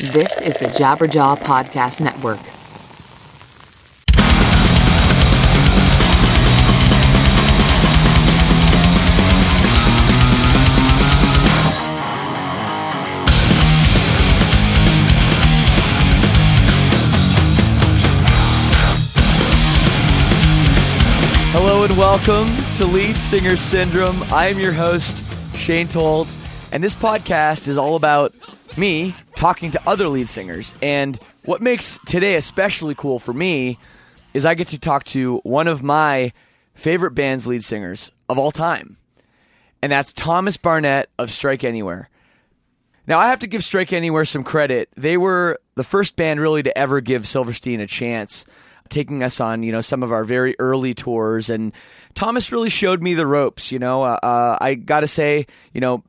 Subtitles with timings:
[0.00, 2.40] This is the Jabberjaw Podcast Network.
[21.52, 24.24] Hello and welcome to Lead Singer Syndrome.
[24.24, 25.24] I am your host,
[25.56, 26.26] Shane Told,
[26.72, 28.34] and this podcast is all about
[28.76, 30.74] me talking to other lead singers.
[30.82, 33.78] And what makes today especially cool for me
[34.32, 36.32] is I get to talk to one of my
[36.74, 38.96] favorite band's lead singers of all time,
[39.80, 42.08] and that's Thomas Barnett of Strike Anywhere.
[43.06, 44.88] Now, I have to give Strike Anywhere some credit.
[44.96, 48.44] They were the first band really to ever give Silverstein a chance
[48.88, 51.50] taking us on, you know, some of our very early tours.
[51.50, 51.72] And
[52.14, 53.72] Thomas really showed me the ropes.
[53.72, 56.02] You know, uh, uh, I got to say, you know,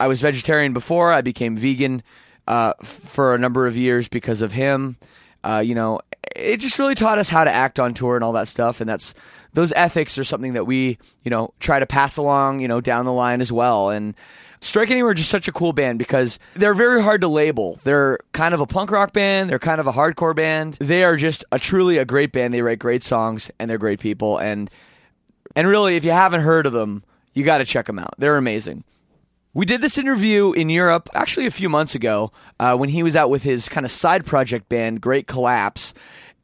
[0.00, 1.12] I was vegetarian before.
[1.12, 2.02] I became vegan
[2.46, 4.96] uh, for a number of years because of him.
[5.42, 6.00] Uh, you know,
[6.34, 8.80] it just really taught us how to act on tour and all that stuff.
[8.80, 9.14] And that's
[9.52, 13.04] those ethics are something that we, you know, try to pass along, you know, down
[13.04, 13.90] the line as well.
[13.90, 14.14] And
[14.60, 17.78] Strike Anywhere are just such a cool band because they're very hard to label.
[17.84, 20.74] They're kind of a punk rock band, they're kind of a hardcore band.
[20.80, 22.54] They are just a truly a great band.
[22.54, 24.70] They write great songs and they're great people and
[25.54, 27.04] and really if you haven't heard of them,
[27.34, 28.14] you got to check them out.
[28.18, 28.84] They're amazing.
[29.54, 33.14] We did this interview in Europe actually a few months ago uh, when he was
[33.14, 35.94] out with his kind of side project band, Great Collapse.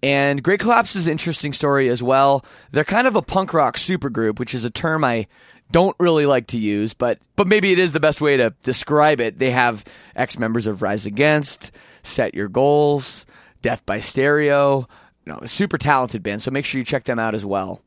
[0.00, 2.44] And Great Collapse is an interesting story as well.
[2.70, 5.27] They're kind of a punk rock supergroup, which is a term I
[5.72, 9.20] don't really like to use, but but maybe it is the best way to describe
[9.20, 9.38] it.
[9.38, 11.72] They have ex members of Rise Against,
[12.05, 13.27] Set Your Goals,
[13.61, 14.88] Death by Stereo.
[15.27, 17.83] A super talented band, so make sure you check them out as well.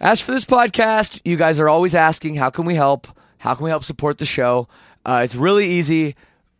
[0.00, 3.06] As for this podcast, you guys are always asking, how can we help?
[3.40, 4.68] How can we help support the show?
[5.04, 6.14] Uh, it's really easy.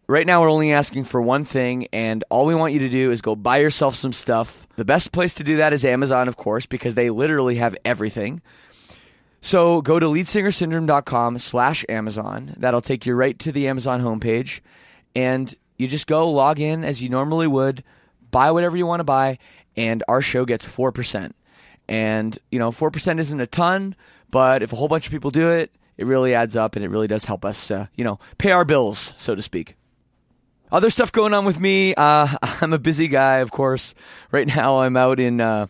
[0.09, 3.11] Right now, we're only asking for one thing, and all we want you to do
[3.11, 4.67] is go buy yourself some stuff.
[4.77, 8.41] The best place to do that is Amazon, of course, because they literally have everything.
[9.43, 12.55] So go to leadsingersyndrome.com slash Amazon.
[12.57, 14.61] That'll take you right to the Amazon homepage.
[15.15, 17.85] And you just go log in as you normally would,
[18.31, 19.39] buy whatever you want to buy,
[19.77, 21.33] and our show gets 4%.
[21.89, 23.95] And, you know, 4% isn't a ton,
[24.31, 26.89] but if a whole bunch of people do it, it really adds up and it
[26.89, 29.77] really does help us, uh, you know, pay our bills, so to speak.
[30.73, 31.95] Other stuff going on with me.
[31.95, 33.95] Uh, I'm a busy guy, of course.
[34.33, 35.67] Right now, I'm out in uh,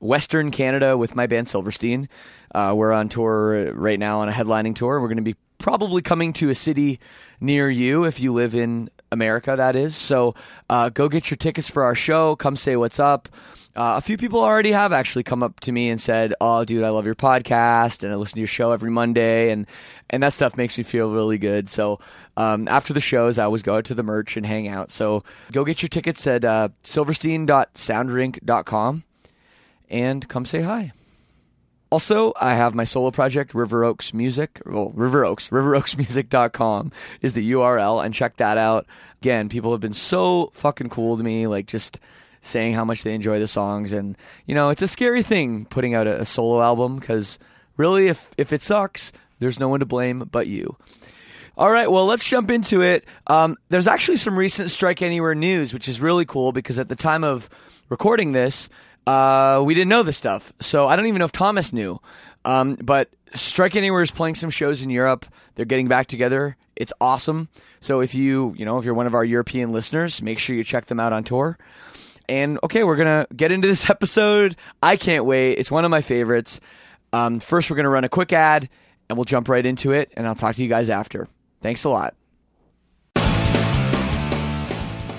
[0.00, 2.08] Western Canada with my band Silverstein.
[2.54, 5.00] Uh, we're on tour right now on a headlining tour.
[5.00, 7.00] We're going to be probably coming to a city
[7.40, 9.96] near you if you live in America, that is.
[9.96, 10.36] So
[10.70, 12.36] uh, go get your tickets for our show.
[12.36, 13.28] Come say what's up.
[13.74, 16.84] Uh, a few people already have actually come up to me and said, "Oh, dude,
[16.84, 19.66] I love your podcast and I listen to your show every Monday," and
[20.10, 21.70] and that stuff makes me feel really good.
[21.70, 21.98] So
[22.36, 24.90] um, after the shows, I always go out to the merch and hang out.
[24.90, 29.04] So go get your tickets at uh, silverstein.soundrink.com
[29.88, 30.92] and come say hi.
[31.90, 34.62] Also, I have my solo project, River Oaks Music.
[34.64, 36.90] Well, River Oaks, riveroaksmusic.com
[37.20, 38.86] is the URL, and check that out.
[39.20, 42.00] Again, people have been so fucking cool to me, like just
[42.42, 43.92] saying how much they enjoy the songs.
[43.92, 44.16] And,
[44.46, 47.38] you know, it's a scary thing putting out a, a solo album because
[47.76, 50.76] really, if, if it sucks, there's no one to blame but you.
[51.56, 53.04] All right, well, let's jump into it.
[53.26, 56.96] Um, there's actually some recent Strike Anywhere news, which is really cool because at the
[56.96, 57.50] time of
[57.90, 58.70] recording this,
[59.06, 60.52] uh, we didn't know this stuff.
[60.60, 62.00] So I don't even know if Thomas knew.
[62.44, 65.26] Um, but Strike Anywhere is playing some shows in Europe.
[65.54, 66.56] They're getting back together.
[66.74, 67.48] It's awesome.
[67.80, 70.64] So if you, you know, if you're one of our European listeners, make sure you
[70.64, 71.58] check them out on tour.
[72.32, 74.56] And okay, we're gonna get into this episode.
[74.82, 75.58] I can't wait.
[75.58, 76.60] It's one of my favorites.
[77.12, 78.70] Um, first, we're gonna run a quick ad,
[79.10, 80.10] and we'll jump right into it.
[80.16, 81.28] And I'll talk to you guys after.
[81.60, 82.14] Thanks a lot.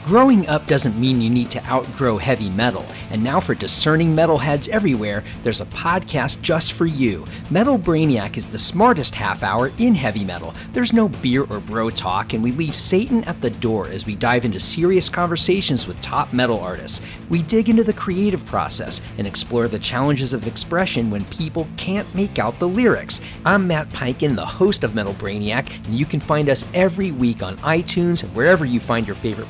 [0.06, 4.68] Growing up doesn't mean you need to outgrow heavy metal, and now for discerning metalheads
[4.68, 7.24] everywhere, there's a podcast just for you.
[7.50, 10.53] Metal Brainiac is the smartest half hour in heavy metal.
[10.74, 14.17] There's no beer or bro talk, and we leave Satan at the door as we
[14.17, 17.00] dive into serious conversations with top metal artists.
[17.29, 22.14] We dig into the creative process and explore the challenges of expression when people can't
[22.14, 23.22] make out the lyrics.
[23.46, 27.41] I'm Matt Peiken, the host of Metal Brainiac, and you can find us every week
[27.41, 29.50] on iTunes and wherever you find your favorite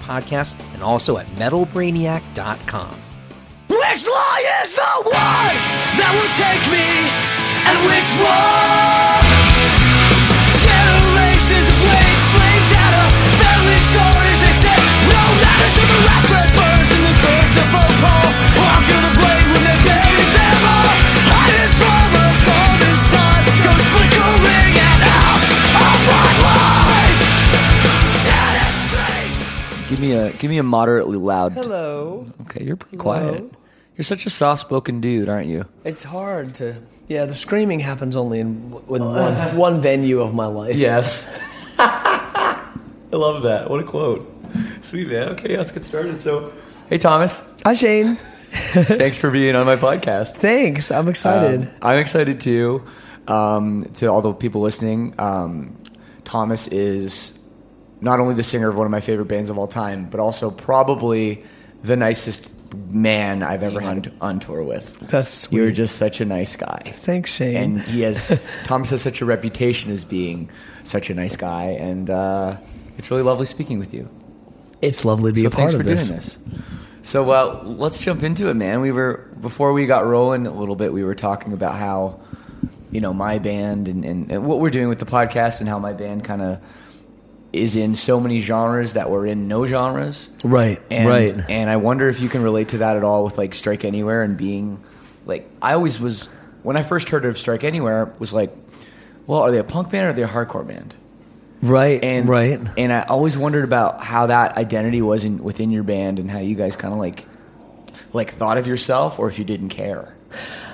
[0.73, 2.95] and also at metalbrainiac.com.
[3.69, 4.05] Which
[4.63, 5.57] is the one
[5.97, 6.89] that will take me?
[7.67, 9.32] And which one?
[30.03, 31.53] Me a give me a moderately loud.
[31.53, 32.27] Hello.
[32.41, 33.03] Okay, you're pretty Hello.
[33.03, 33.51] quiet.
[33.95, 35.65] You're such a soft-spoken dude, aren't you?
[35.83, 36.75] It's hard to.
[37.07, 40.75] Yeah, the screaming happens only in, in one, one venue of my life.
[40.75, 41.27] Yes.
[41.77, 42.71] I
[43.11, 43.69] love that.
[43.69, 44.27] What a quote.
[44.81, 45.29] Sweet man.
[45.29, 46.21] Okay, let's get started.
[46.21, 46.51] So,
[46.89, 48.15] hey Thomas, Hi, Shane.
[48.15, 50.35] thanks for being on my podcast.
[50.37, 50.91] Thanks.
[50.91, 51.61] I'm excited.
[51.61, 52.83] Um, I'm excited too.
[53.27, 55.77] Um, to all the people listening, um,
[56.25, 57.37] Thomas is
[58.03, 60.51] not only the singer of one of my favorite bands of all time, but also
[60.51, 61.43] probably
[61.83, 62.51] the nicest
[62.91, 64.99] man I've ever had on tour with.
[65.09, 65.57] That's sweet.
[65.57, 66.81] You're just such a nice guy.
[66.95, 67.55] Thanks, Shane.
[67.55, 70.49] And he has Thomas has such a reputation as being
[70.83, 72.57] such a nice guy, and uh,
[72.97, 74.09] it's really lovely speaking with you.
[74.81, 76.07] it's lovely to be So a part thanks of for this.
[76.09, 76.37] doing this.
[77.03, 78.79] So uh, let's jump into it, man.
[78.81, 80.93] We were before we got rolling a little bit.
[80.93, 82.19] We were talking about how
[82.91, 85.79] you know my band and, and, and what we're doing with the podcast, and how
[85.79, 86.59] my band kind of
[87.53, 90.29] is in so many genres that we're in no genres.
[90.43, 90.81] Right.
[90.89, 91.49] And, right.
[91.49, 94.23] And I wonder if you can relate to that at all with like Strike Anywhere
[94.23, 94.83] and being
[95.25, 96.25] like I always was
[96.63, 98.53] when I first heard of Strike Anywhere was like,
[99.27, 100.95] well, are they a punk band or are they a hardcore band?
[101.61, 102.03] right.
[102.03, 102.59] And right.
[102.77, 106.39] And I always wondered about how that identity was in, within your band and how
[106.39, 107.25] you guys kind of like
[108.11, 110.15] like thought of yourself or if you didn't care.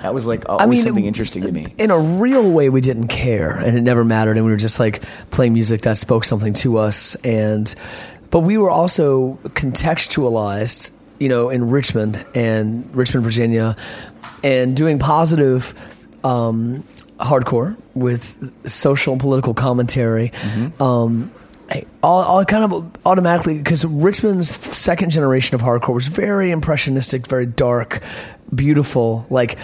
[0.02, 1.66] That was like always something interesting to me.
[1.78, 4.80] In a real way, we didn't care, and it never mattered, and we were just
[4.80, 7.14] like playing music that spoke something to us.
[7.16, 7.72] And
[8.30, 13.76] but we were also contextualized, you know, in Richmond and Richmond, Virginia,
[14.42, 15.74] and doing positive.
[16.22, 16.84] Um,
[17.18, 20.32] hardcore with social and political commentary
[20.80, 21.30] um,
[21.70, 27.26] I- all, all kind of automatically because Richmond's second generation of hardcore was very impressionistic,
[27.26, 28.00] very dark,
[28.54, 29.26] beautiful.
[29.30, 29.58] Like,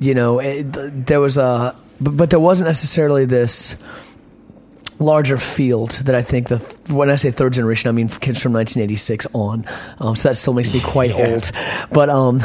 [0.00, 0.62] you know, it,
[1.06, 3.82] there was a, but, but there wasn't necessarily this
[4.98, 6.58] larger field that I think the
[6.88, 9.64] when I say third generation, I mean kids from 1986 on.
[9.98, 11.50] Um, so that still makes me quite old,
[11.92, 12.40] but um.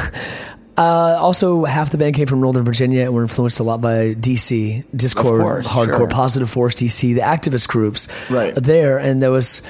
[0.80, 4.14] Uh, also, half the band came from Northern Virginia and were influenced a lot by
[4.14, 6.08] DC, Dischord, course, hardcore, sure.
[6.08, 8.56] Positive Force DC, the activist groups Right.
[8.56, 8.98] there.
[8.98, 9.62] And there was,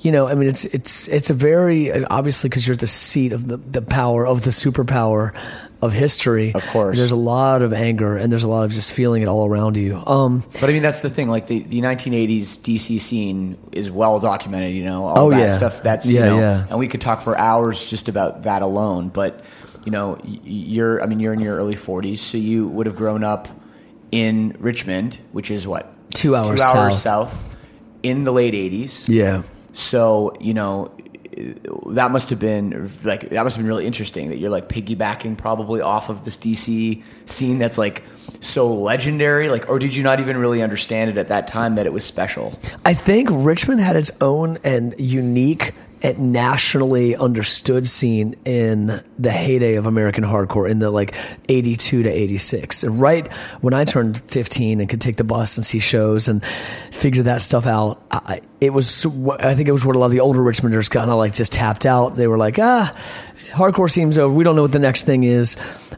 [0.00, 3.32] you know, I mean, it's it's it's a very obviously because you're at the seat
[3.32, 5.32] of the the power of the superpower
[5.80, 6.52] of history.
[6.54, 6.96] Of course.
[6.98, 9.76] there's a lot of anger and there's a lot of just feeling it all around
[9.78, 9.96] you.
[10.06, 11.28] Um, But I mean, that's the thing.
[11.30, 14.74] Like the, the 1980s DC scene is well documented.
[14.74, 15.56] You know, all Oh, that yeah.
[15.56, 15.82] stuff.
[15.82, 16.66] That's you Yeah, know, yeah.
[16.68, 19.08] and we could talk for hours just about that alone.
[19.08, 19.40] But
[19.84, 23.24] you know, you're I mean, you're in your early 40s, so you would have grown
[23.24, 23.48] up
[24.12, 27.32] in Richmond, which is what Two hours two hours south.
[27.32, 27.56] south,
[28.02, 29.06] in the late 80s.
[29.08, 29.42] yeah.
[29.72, 30.90] So you know
[31.86, 35.38] that must have been like that must have been really interesting that you're like piggybacking
[35.38, 38.02] probably off of this DC scene that's like
[38.40, 39.48] so legendary.
[39.48, 42.04] Like, or did you not even really understand it at that time that it was
[42.04, 42.54] special?
[42.84, 49.74] I think Richmond had its own and unique and nationally understood scene in the heyday
[49.74, 51.14] of American hardcore in the like
[51.48, 52.84] 82 to 86.
[52.84, 56.44] And right when I turned 15 and could take the bus and see shows and
[56.90, 59.06] figure that stuff out, I, it was,
[59.40, 61.52] I think it was where a lot of the older Richmonders kind of like just
[61.52, 62.16] tapped out.
[62.16, 62.92] They were like, ah,
[63.50, 64.32] hardcore seems over.
[64.32, 65.56] We don't know what the next thing is.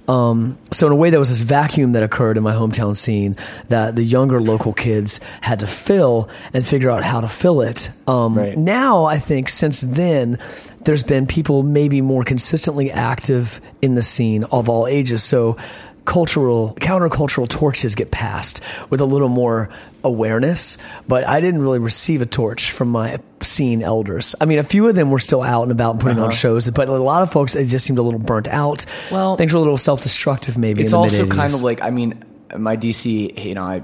[0.09, 3.37] Um, so in a way, there was this vacuum that occurred in my hometown scene
[3.69, 7.91] that the younger local kids had to fill and figure out how to fill it.
[8.07, 8.57] Um, Right.
[8.57, 10.39] Now, I think since then,
[10.85, 15.23] there's been people maybe more consistently active in the scene of all ages.
[15.23, 15.57] So
[16.05, 19.69] cultural countercultural torches get passed with a little more
[20.05, 20.79] awareness
[21.09, 24.89] but i didn't really receive a torch from my scene elders i mean a few
[24.89, 27.31] of them were still out and about and putting on shows but a lot of
[27.33, 30.83] folks it just seemed a little burnt out Well, things were a little self-destructive maybe
[30.83, 31.37] It's in the also mid-80s.
[31.37, 32.25] kind of like I mean,
[32.57, 33.45] my DC.
[33.45, 33.83] You know, I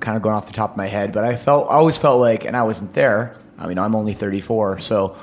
[0.00, 2.18] kind of going off the top of my head, but I felt I always felt
[2.20, 3.36] like, and I wasn't there.
[3.56, 5.16] I mean, I'm only 34, so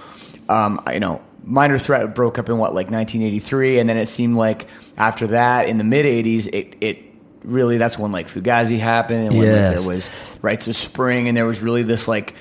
[0.47, 4.07] um, I, you know, Minor Threat broke up in what like 1983, and then it
[4.07, 7.04] seemed like after that in the mid 80s, it it
[7.45, 11.37] really that's when like Fugazi happened, and when like, there was Rites of Spring, and
[11.37, 12.35] there was really this like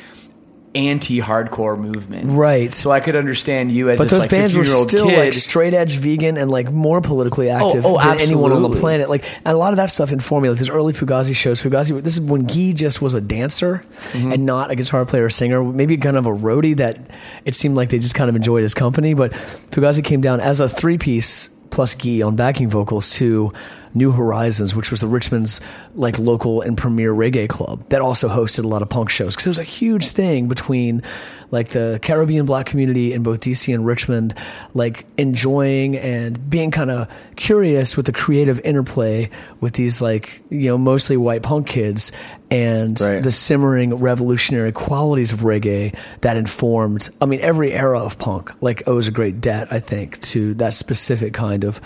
[0.74, 2.72] anti-hardcore movement, Right.
[2.72, 5.18] So I could understand you as but this those like bands were still kid.
[5.18, 9.08] like straight edge vegan and like more politically active oh, than anyone on the planet.
[9.08, 10.48] Like and a lot of that stuff informed me.
[10.48, 11.62] Like these early Fugazi shows.
[11.62, 12.02] Fugazi.
[12.02, 13.84] This is when Guy just was a dancer
[14.14, 14.32] Mm-hmm.
[14.32, 15.62] and not a guitar player or singer.
[15.62, 16.98] Maybe kind of a roadie that
[17.44, 19.14] it seemed like they just kind of enjoyed his company.
[19.14, 23.52] But Fugazi came down as a three piece plus Guy on backing vocals to
[23.94, 25.60] New Horizons, which was the Richmond's
[25.94, 29.46] like local and premier reggae club that also hosted a lot of punk shows because
[29.46, 31.02] it was a huge thing between
[31.50, 34.34] like the Caribbean black community in both DC and Richmond,
[34.74, 40.68] like enjoying and being kind of curious with the creative interplay with these like you
[40.68, 42.12] know mostly white punk kids
[42.50, 43.22] and Right.
[43.22, 48.86] the simmering revolutionary qualities of reggae that informed i mean every era of punk like
[48.86, 51.80] owes a great debt i think to that specific kind of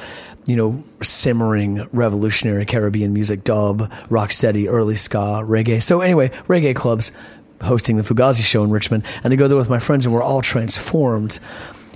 [0.46, 7.12] you know simmering revolutionary caribbean music dub rocksteady early ska reggae so anyway reggae clubs
[7.62, 10.22] hosting the fugazi show in richmond and i go there with my friends and we're
[10.22, 11.38] all transformed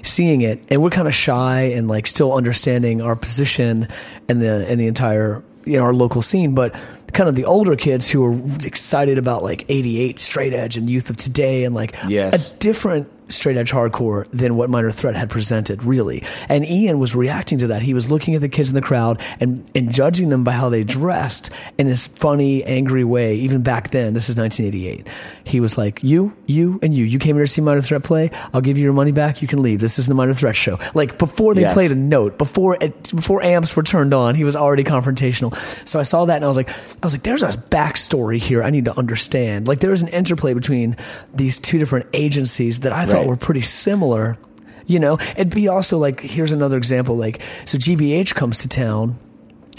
[0.02, 3.86] seeing it and we're kind of shy and like still understanding our position
[4.28, 6.74] and the and the entire you know our local scene but
[7.12, 8.34] kind of the older kids who are
[8.66, 12.52] excited about like 88 straight edge and youth of today and like Yes.
[12.52, 16.22] a different straight edge hardcore than what minor threat had presented really.
[16.48, 17.82] And ian was reacting to that.
[17.82, 20.68] He was looking at the kids in the crowd and and judging them by how
[20.68, 24.14] they dressed in this funny angry way even back then.
[24.14, 25.06] This is 1988
[25.44, 27.04] he was like you you and you.
[27.04, 28.30] You came here to see minor threat play?
[28.52, 29.42] I'll give you your money back.
[29.42, 29.80] You can leave.
[29.80, 30.78] This isn't a minor threat show.
[30.94, 31.74] Like before they Yes.
[31.74, 35.54] played a note before it, before amps were turned on he was already confrontational.
[35.88, 38.62] So i saw that and i was like i was like there's a backstory here
[38.62, 39.68] i need to understand.
[39.68, 40.96] Like there's an interplay between
[41.34, 43.28] these two different agencies that i thought Right.
[43.28, 44.36] were pretty similar
[44.86, 49.18] you know it'd be also like here's another example like so gbh comes to town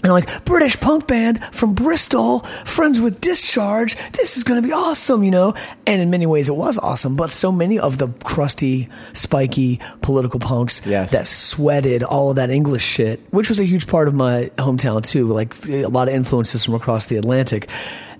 [0.06, 3.96] and I'm like, British punk band from Bristol, friends with Discharge.
[4.12, 5.54] This is going to be awesome, you know?
[5.88, 7.16] And in many ways, it was awesome.
[7.16, 11.12] But so many of the crusty, spiky political punks Yes.
[11.12, 15.04] that sweated all of that English shit, which was a huge part of my hometown,
[15.10, 15.28] too.
[15.28, 17.70] Like a lot of influences from across the Atlantic.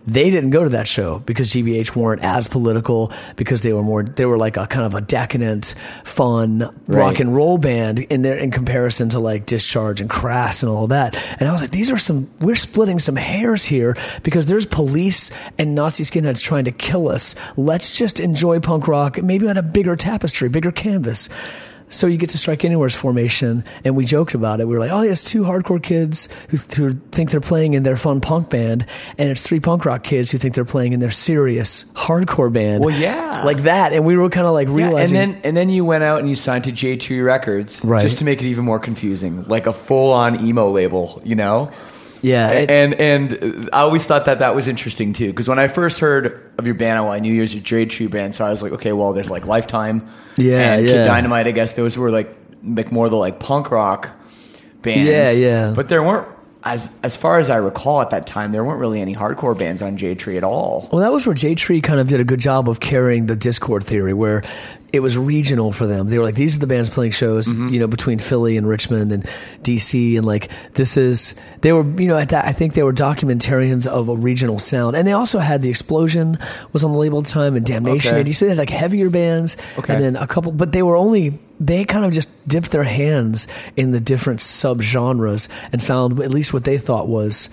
[0.06, 4.04] They didn't go to that show because GBH weren't as political because they were more
[4.04, 8.38] they were like a kind of a decadent, fun rock and roll band in there
[8.38, 11.16] in comparison to like Discharge and Crass and all that.
[11.40, 15.32] And I was like, these are some we're splitting some hairs here because there's police
[15.58, 17.36] and Nazi skinheads trying to kill us.
[17.58, 21.30] Let's just enjoy punk rock, maybe on a bigger tapestry, bigger canvas.
[21.94, 24.68] So you get to Strike Anywhere's formation, and we joked about it.
[24.68, 27.98] We were like, "Oh, it's two hardcore kids who, who think they're playing in their
[27.98, 28.86] fun punk band,
[29.18, 32.84] and it's three punk rock kids who think they're playing in their serious hardcore band."
[32.84, 33.44] Well, yeah.
[33.44, 33.94] like that.
[33.94, 36.20] And we were kind of like Yeah, realizing, and then and then you went out
[36.20, 38.02] and you signed to Jade Tree Records, Right.
[38.02, 41.70] Just to make it even more confusing, like a full-on emo label, you know.
[42.24, 45.68] Yeah, it- and and I always thought that that was interesting too, because when I
[45.68, 48.46] first heard of your band, well, I knew you was a Jade Tree band, so
[48.46, 50.92] I was like, okay, well, there's like Lifetime, Yeah, and yeah.
[50.94, 51.46] Kid Dynamite.
[51.48, 54.10] I guess those were like like more the like punk rock
[54.82, 55.74] bands, Yeah, yeah.
[55.76, 56.30] But there weren't
[56.64, 59.82] as as far as I recall at that time, there weren't really any hardcore bands
[59.82, 60.88] on Jade Tree at all.
[60.94, 63.36] Well, that was where Jade Tree kind of did a good job of carrying the
[63.36, 64.44] Dischord theory, where
[64.94, 66.08] it was regional for them.
[66.08, 67.70] They were like, these are the bands playing shows, Mm-hmm.
[67.70, 69.24] you know, between Philly and Richmond and
[69.64, 72.94] DC, and like this is they were, you know, at that I think they were
[72.94, 76.38] documentarians of a regional sound, and they also had the Explosion
[76.74, 78.12] was on the label at the time, and Damnation.
[78.12, 78.20] Okay.
[78.20, 79.96] And you see they had like heavier bands, Okay.
[79.96, 83.48] and then a couple, but they were only they kind of just dipped their hands
[83.76, 87.50] in the different subgenres and found at least what they thought was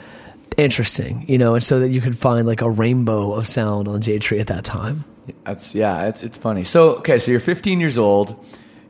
[0.56, 4.00] interesting, you know, and so that you could find like a rainbow of sound on
[4.00, 5.04] Jade Tree at that time.
[5.44, 6.64] That's yeah, it's it's funny.
[6.64, 8.34] So okay, so you're 15 years old,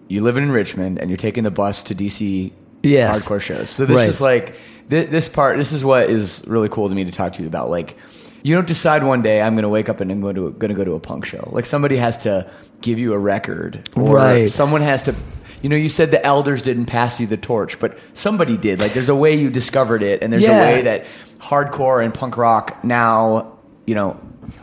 [0.08, 3.26] you live in Richmond, and you're taking the bus to DC Yes.
[3.28, 3.70] hardcore shows.
[3.70, 4.08] So this Right.
[4.08, 4.54] is like
[4.88, 5.56] thi- this part.
[5.58, 7.70] This is what is really cool to me to talk to you about.
[7.70, 7.96] Like,
[8.42, 10.70] you don't decide one day I'm going to wake up and I'm going to going
[10.70, 11.48] to go to a punk show.
[11.52, 14.50] Like somebody has to give you a record, or Right.
[14.50, 15.14] someone has to.
[15.62, 18.78] You know, you said the elders didn't pass you the torch, but somebody did.
[18.80, 20.58] Like, there's a way you discovered it, and there's Yeah.
[20.58, 21.04] a way that
[21.38, 24.16] hardcore and punk rock now, you know,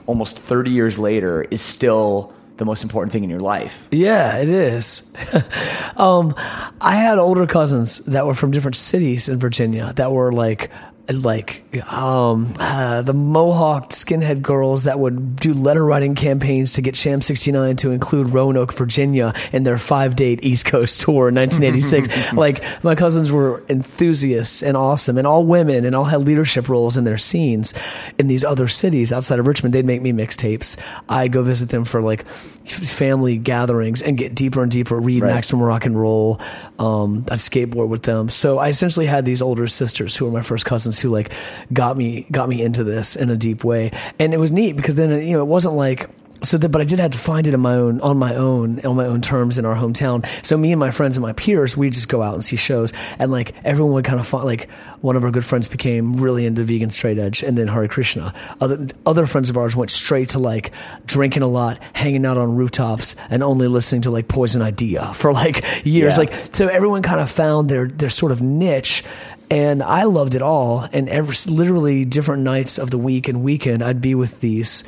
[0.05, 3.87] almost 30 years later, is still the most important thing in your life.
[3.91, 5.13] Yeah, it is.
[5.97, 6.33] um,
[6.81, 10.71] I had older cousins that were from different cities in Virginia that were like,
[11.09, 16.95] like um, uh, the Mohawk skinhead girls that would do letter writing campaigns to get
[16.95, 22.33] Sham 69 to include Roanoke, Virginia in their five date East Coast tour in 1986.
[22.33, 26.97] like, my cousins were enthusiasts and awesome, and all women, and all had leadership roles
[26.97, 27.73] in their scenes
[28.17, 29.73] in these other cities outside of Richmond.
[29.73, 30.77] They'd make me mixtapes.
[31.07, 35.33] I'd go visit them for like family gatherings and get deeper and deeper, read Right.
[35.33, 36.39] Maximum Rock and Roll.
[36.77, 38.29] Um, I'd skateboard with them.
[38.29, 41.31] So I essentially had these older sisters who were my first cousins who like
[41.71, 44.95] got me got me into this in a deep way, and it was neat because
[44.95, 46.09] then you know it wasn't like.
[46.43, 48.79] So that, but I did have to find it in my own, on my own,
[48.85, 50.23] on my own terms in our hometown.
[50.45, 52.93] So me and my friends and my peers, we just go out and see shows,
[53.17, 54.69] and like everyone would kind of find, like
[55.01, 58.35] one of our good friends became really into vegan straight edge, and then Hare Krishna.
[58.61, 60.71] Other other friends of ours went straight to like
[61.07, 65.33] drinking a lot, hanging out on rooftops, and only listening to like Poison Idea for
[65.33, 66.17] like years.
[66.17, 66.19] Yeah.
[66.19, 69.03] Like so, everyone kind of found their their sort of niche
[69.49, 70.87] and I loved it all.
[70.91, 74.83] And every literally different nights of the week and weekend, I'd be with these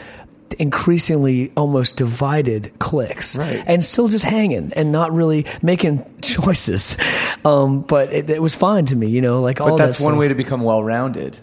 [0.58, 3.64] increasingly almost divided cliques Right.
[3.68, 6.98] and still just hanging and not really making choices
[7.46, 10.18] um, but it, it was fine to me you know like all that's that one
[10.18, 11.38] way to become well rounded,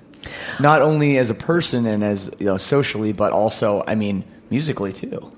[0.59, 4.93] not only as a person and as you know socially, but also I mean musically
[4.93, 5.31] too.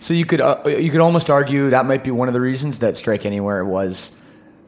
[0.00, 2.78] So you could uh, you could almost argue that might be one of the reasons
[2.78, 4.16] that Strike Anywhere was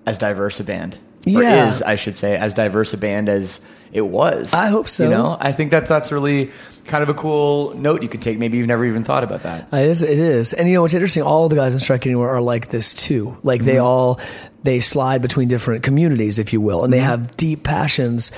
[0.06, 1.68] as diverse a band, or Yeah.
[1.68, 3.60] is I should say as diverse a band as
[3.92, 4.54] it was.
[4.54, 5.04] I hope so.
[5.04, 6.50] You know, I think that that's really
[6.86, 8.38] kind of a cool note you could take.
[8.38, 9.68] Maybe you've never even thought about that.
[9.72, 10.52] It is, it is.
[10.52, 11.22] And you know what's interesting?
[11.22, 13.36] All the guys in Strike Anywhere are like this too.
[13.42, 13.66] Like Mm-hmm.
[13.66, 14.20] they all
[14.62, 17.06] they slide between different communities, if you will, and they Mm-hmm.
[17.06, 18.30] have deep passions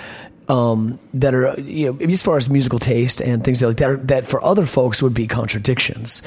[0.49, 3.97] um, that are you know as far as musical taste and things like that are,
[3.99, 6.23] that for other folks would be contradictions.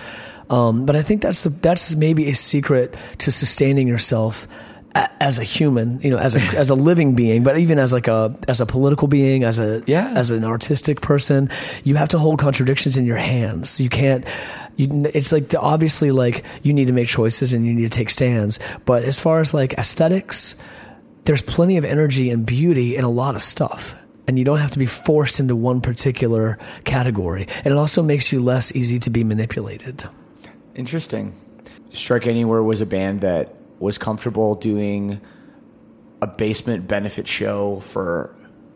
[0.50, 4.48] Um, but I think that's the, that's maybe a secret to sustaining yourself
[4.96, 8.08] as a human, you know, as a as a living being, but even as like
[8.08, 10.14] a as a political being, as a Yeah.
[10.16, 11.50] as an artistic person,
[11.84, 13.82] you have to hold contradictions in your hands.
[13.82, 14.26] You can't.
[14.78, 17.98] You, it's like the, obviously like you need to make choices and you need to
[17.98, 18.60] take stands.
[18.86, 20.56] But as far as like aesthetics,
[21.26, 23.96] there's plenty of energy and beauty in a lot of stuff.
[24.28, 27.48] And you don't have to be forced into one particular category.
[27.64, 30.04] And it also makes you less easy to be manipulated.
[30.74, 31.34] Interesting.
[31.94, 35.20] Strike Anywhere was a band that was comfortable doing
[36.22, 38.34] a basement benefit show for,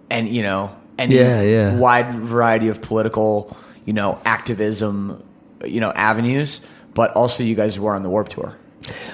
[0.10, 1.77] and you know, any Yeah, yeah.
[1.77, 5.24] wide variety of political, you know, activism,
[5.65, 6.62] you know, avenues.
[6.94, 8.58] But also, you guys were on the Warped Tour.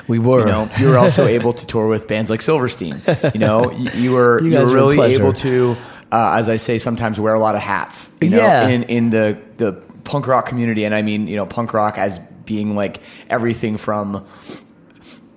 [0.07, 0.39] We were.
[0.39, 3.01] You know, you were also able to tour with bands like Silverstein.
[3.33, 5.21] You know, you, you were You you, were were really pleasure.
[5.21, 5.75] able to,
[6.11, 8.15] uh, as I say, sometimes wear a lot of hats.
[8.21, 8.67] You know, Yeah.
[8.69, 9.73] in in the the
[10.05, 14.25] punk rock community, and I mean, you know, punk rock as being like everything from.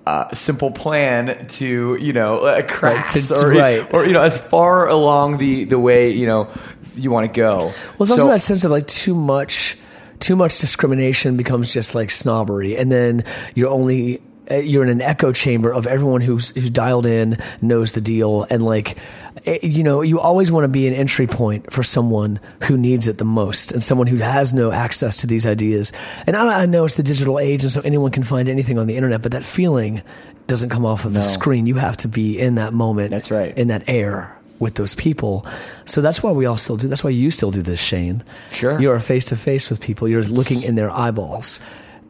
[0.09, 3.93] Uh, simple plan to you know uh, Crass to- to- or, right.
[3.93, 6.49] or you know as far along the the way you know
[6.95, 7.55] you want to go.
[7.65, 7.69] Well,
[8.01, 9.77] it's also So- that sense of like too much,
[10.19, 13.23] too much discrimination becomes just like snobbery, and then
[13.53, 17.91] you're only uh, you're in an echo chamber of everyone who's who's dialed in, knows
[17.93, 18.97] the deal, and like
[19.45, 23.07] Eh, you know, you always want to be an entry point for someone who needs
[23.07, 25.91] it the most, and someone who has no access to these ideas.
[26.27, 28.87] And I, I know it's the digital age, and so anyone can find anything on
[28.87, 30.01] the internet, but that feeling
[30.47, 31.65] doesn't come off of the screen.
[31.67, 33.11] You have to be in that moment.
[33.11, 33.55] That's right.
[33.57, 35.45] In that air with those people.
[35.85, 36.87] So that's why we all still do.
[36.87, 38.23] That's why you still do this, Shane.
[38.51, 38.79] Sure.
[38.79, 40.07] You are face to face with people.
[40.07, 41.59] You're looking in their eyeballs,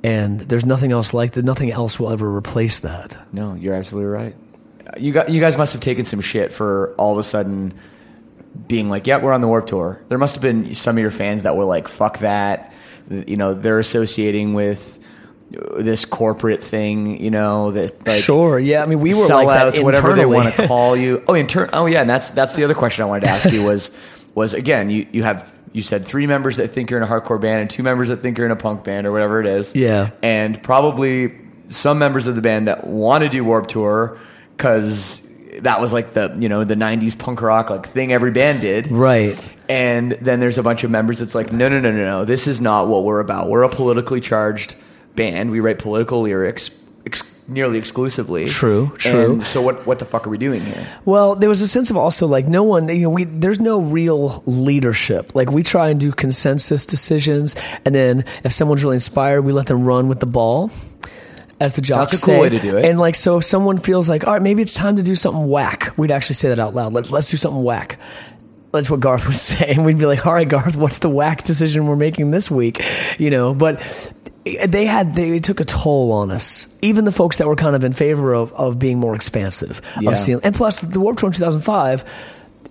[0.03, 1.45] and there's nothing else like that.
[1.45, 3.17] Nothing else will ever replace that.
[3.33, 4.35] No, you're absolutely right.
[4.97, 7.73] You got you guys must have taken some shit for all of a sudden
[8.67, 11.11] being like, "Yeah, we're on the Warped Tour." There must have been some of your
[11.11, 12.73] fans that were like, "Fuck that,"
[13.09, 13.53] you know.
[13.53, 14.99] They're associating with
[15.77, 17.71] this corporate thing, you know.
[17.71, 18.59] That like, sure.
[18.59, 18.83] Yeah.
[18.83, 21.23] I mean, we were like that sellouts, whatever they want to call you.
[21.27, 21.69] Oh, intern.
[21.73, 22.01] Oh, yeah.
[22.01, 23.95] And that's that's the other question I wanted to ask you was
[24.35, 27.39] was again you you have you said three members that think you're in a hardcore
[27.39, 29.75] band and two members that think you're in a punk band or whatever it is.
[29.75, 30.11] Yeah.
[30.23, 31.35] And probably
[31.67, 34.19] some members of the band that want to do Warped Tour
[34.59, 38.59] because that was like the you know the '90s punk rock like thing every band
[38.59, 38.91] did.
[38.91, 39.43] Right.
[39.69, 42.25] And then there's a bunch of members that's like, no, no, no, no, no.
[42.25, 43.49] This is not what we're about.
[43.49, 44.75] We're a politically charged
[45.15, 45.51] band.
[45.51, 46.71] We write political lyrics
[47.05, 48.45] ex- nearly exclusively.
[48.45, 49.33] True, true.
[49.33, 49.85] And so what?
[49.87, 50.87] What the fuck are we doing here?
[51.05, 53.79] Well, there was a sense of also like no one, you know, we there's no
[53.79, 55.35] real leadership.
[55.35, 59.67] Like we try and do consensus decisions, and then if someone's really inspired, we let
[59.67, 60.71] them run with the ball.
[61.59, 62.41] As the jocks That's a cool say.
[62.41, 62.85] way to do it.
[62.85, 65.45] And like, so if someone feels like, all right, maybe it's time to do something
[65.47, 66.93] whack, we'd actually say that out loud.
[66.93, 67.99] Let's let's do something whack.
[68.71, 71.43] That's what Garth would say, and we'd be like, all right, Garth, what's the whack
[71.43, 72.81] decision we're making this week?
[73.17, 74.13] You know, but
[74.67, 76.77] they had they took a toll on us.
[76.81, 80.11] Even the folks that were kind of in favor of of being more expansive Yeah.
[80.11, 82.05] of seeing, and plus the Warped Tour in 2005.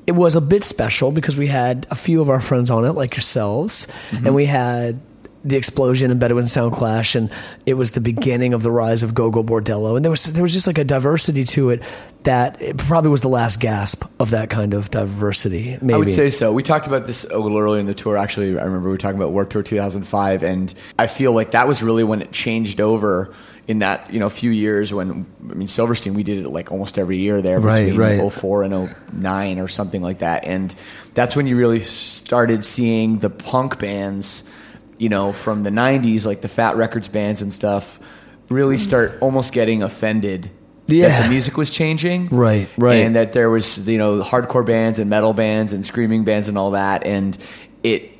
[0.07, 2.93] It was a bit special because we had a few of our friends on it,
[2.93, 4.25] like yourselves, mm-hmm.
[4.25, 4.99] and we had
[5.45, 7.31] the explosion and Bedouin Sound Clash, and
[7.67, 10.53] it was the beginning of the rise of Gogol Bordello, and there was there was
[10.53, 11.83] just like a diversity to it
[12.25, 15.79] that it probably was the last gasp of that kind of diversity.
[15.81, 16.53] Maybe I would say so.
[16.53, 18.17] We talked about this a little earlier in the tour.
[18.17, 21.69] Actually, I remember we were talking about Warped Tour 2005, and I feel like that
[21.69, 23.33] was really when it changed over
[23.69, 26.99] in that you know few years when I mean Silverstein we did it like almost
[26.99, 28.33] every year there Right, between right.
[28.33, 30.75] 04 and 09 or something like that, and
[31.15, 34.45] that's when you really started seeing the punk bands,
[34.99, 37.99] you know, from the 90s like the Fat Wreck Chords bands and stuff,
[38.49, 40.51] really start almost getting offended.
[40.87, 41.23] that Yeah.
[41.25, 43.03] the music was changing, Right, right.
[43.05, 46.57] and that there was you know hardcore bands and metal bands and screaming bands and
[46.57, 47.37] all that, and
[47.83, 48.11] it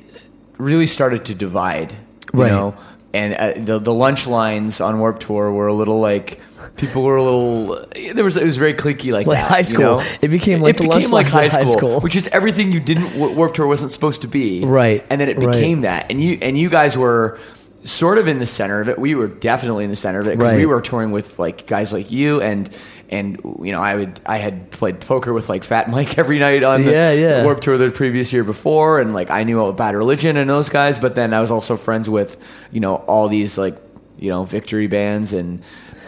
[0.57, 1.91] really started to divide,
[2.33, 2.51] you Right.
[2.51, 2.75] know.
[3.11, 6.39] And uh, the the lunch lines on Warped Tour were a little like
[6.77, 7.85] People were a little.
[8.13, 9.49] There was it was very cliquey like, Like that.
[9.49, 9.97] high you school.
[9.97, 10.03] know?
[10.21, 11.99] It became like the lunch lines at high school.
[12.01, 15.29] which is everything you didn't w- Warped Tour wasn't supposed to be, Right, And then
[15.29, 15.51] it right.
[15.51, 17.39] became that, and you and you guys were
[17.85, 18.99] sort of in the center of it.
[18.99, 21.93] We were definitely in the center of it because we were touring with like guys
[21.93, 22.69] like you and.
[23.11, 26.61] And you know, I would I had played poker with like Fat Mike every night
[26.61, 27.43] on the Yeah, yeah.
[27.43, 30.69] Warped Tour the previous year before, and like I knew about Bad Religion and those
[30.69, 30.99] guys.
[30.99, 32.37] But then I was also friends with
[32.71, 33.75] you know all these like
[34.19, 35.63] you know victory bands and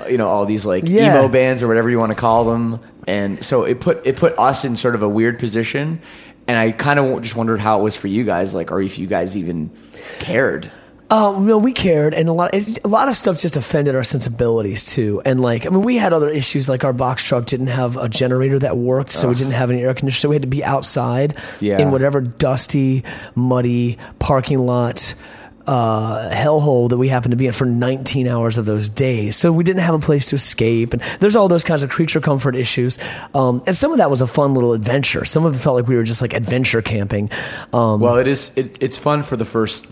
[0.09, 1.17] you know all these like Yeah.
[1.19, 2.79] emo bands or whatever you want to call them.
[3.07, 6.01] And so it put it put us in sort of a weird position.
[6.47, 8.97] And I kind of just wondered how it was for you guys, like, or if
[8.99, 9.71] you guys even
[10.19, 10.69] cared.
[11.09, 14.03] Um, no, we cared, and a lot, it, a lot of stuff just offended our
[14.03, 15.21] sensibilities too.
[15.25, 16.69] And like, I mean, we had other issues.
[16.69, 19.81] Like our box truck didn't have a generator that worked, so we didn't have any
[19.81, 20.19] air conditioner.
[20.21, 21.81] So we had to be outside Yeah.
[21.81, 23.03] in whatever dusty,
[23.35, 25.15] muddy parking lot
[25.67, 29.35] uh, hellhole that we happened to be in for 19 hours of those days.
[29.35, 32.19] So we didn't have a place to escape, and there's all those kinds of creature
[32.21, 32.97] comfort issues.
[33.35, 35.25] Um, and some of that was a fun little adventure.
[35.25, 37.29] Some of it felt like we were just like adventure camping.
[37.73, 38.51] Um, Well, it is.
[38.57, 39.87] It, it's fun for the first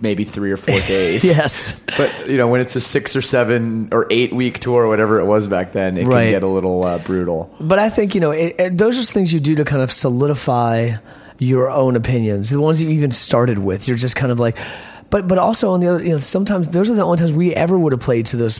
[0.00, 1.24] maybe three or four days.
[1.24, 1.84] yes.
[1.96, 5.18] But you know, when it's a six or seven or eight week tour, or whatever
[5.20, 6.24] it was back then, it Right.
[6.24, 7.52] can get a little uh, brutal.
[7.60, 9.90] But I think you know it, it, those are things you do to kind of
[9.90, 10.92] solidify
[11.38, 12.50] your own opinions.
[12.50, 14.56] The ones you even started with, you're just kind of like.
[15.10, 17.54] But but also on the other, you know, sometimes those are the only times we
[17.54, 18.58] ever would have played to those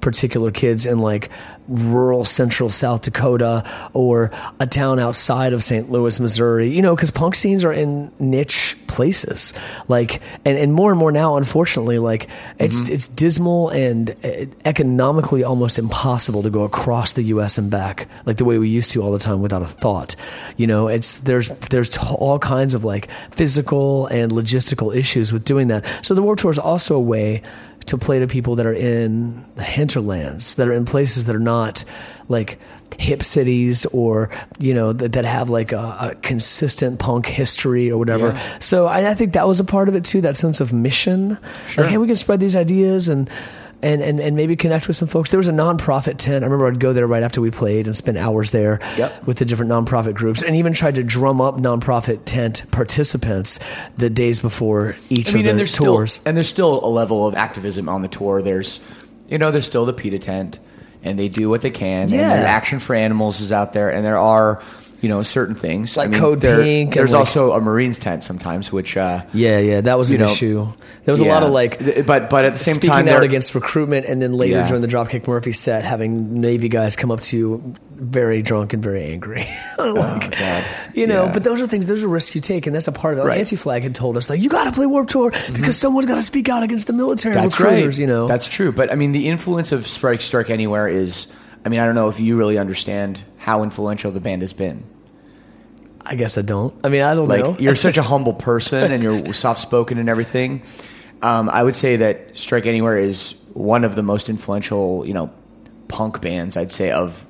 [0.00, 1.30] particular kids in like
[1.68, 5.90] rural central South Dakota or a town outside of St.
[5.90, 6.74] Louis, Missouri.
[6.74, 9.52] You know, because punk scenes are in niche places.
[9.86, 15.44] Like and, and more and more now, unfortunately, like it's it's dismal and uh, economically
[15.44, 17.58] almost impossible to go across the U.S.
[17.58, 20.16] and back like the way we used to all the time without a thought.
[20.56, 25.44] You know, it's there's there's t- all kinds of like physical and logistical issues with
[25.44, 25.86] doing that.
[26.04, 27.42] So the Warped Tour is also a way
[27.88, 31.40] to play to people that are in the hinterlands, that are in places that are
[31.40, 31.84] not
[32.28, 32.58] like
[32.98, 37.98] hip cities or you know that, that have like a, a consistent punk history or
[37.98, 38.28] whatever.
[38.28, 38.58] Yeah.
[38.60, 40.20] So I, I think that was a part of it too.
[40.22, 41.84] That sense of mission, Sure.
[41.84, 43.30] like hey, we can spread these ideas and.
[43.80, 45.30] And, and, and maybe connect with some folks.
[45.30, 46.42] There was a nonprofit tent.
[46.42, 49.24] I remember I'd go there right after we played and spend hours there Yep.
[49.24, 53.60] with the different nonprofit groups, and even tried to drum up nonprofit tent participants
[53.96, 56.12] the days before each I mean, of the and there's tours.
[56.14, 58.42] still and there's still a level of activism on the tour.
[58.42, 58.84] There's,
[59.28, 60.58] you know, there's still the PETA tent,
[61.04, 62.08] and they do what they can.
[62.08, 62.32] Yeah.
[62.34, 64.60] And Action for Animals is out there, and there are,
[65.00, 68.24] you know, certain things Like Code there- Pink and There's like- also a Marines tent
[68.24, 70.66] sometimes, which uh, Yeah, yeah, that was an know, issue.
[71.04, 73.22] There was a lot of like, but but at the same speaking time, out there-
[73.22, 74.66] against recruitment, and then later Yeah.
[74.66, 78.82] during the Dropkick Murphy set, having Navy guys come up to you very drunk and
[78.82, 79.46] very angry.
[79.78, 80.64] like, God.
[80.94, 81.32] You know, Yeah.
[81.32, 81.86] but those are things.
[81.86, 83.22] Those are risks you take, and that's a part of it.
[83.22, 83.34] Like Right.
[83.36, 83.40] Mm-hmm.
[83.40, 86.14] Anti Flag had told us, like, you got to play Warped Tour because someone's got
[86.16, 87.98] to speak out against the military That's recruiters.
[87.98, 88.00] right.
[88.00, 88.70] You know, that's true.
[88.72, 91.26] But I mean, the influence of Strike Strike Anywhere is.
[91.68, 94.84] I mean, I don't know if you really understand how influential the band has been.
[96.00, 96.74] I guess I don't.
[96.82, 97.56] I mean, I don't Like know.
[97.58, 100.62] you're such a humble person and you're soft spoken and everything.
[101.20, 105.30] Um, I would say that Strike Anywhere is one of the most influential, you know,
[105.88, 107.26] punk bands I'd say of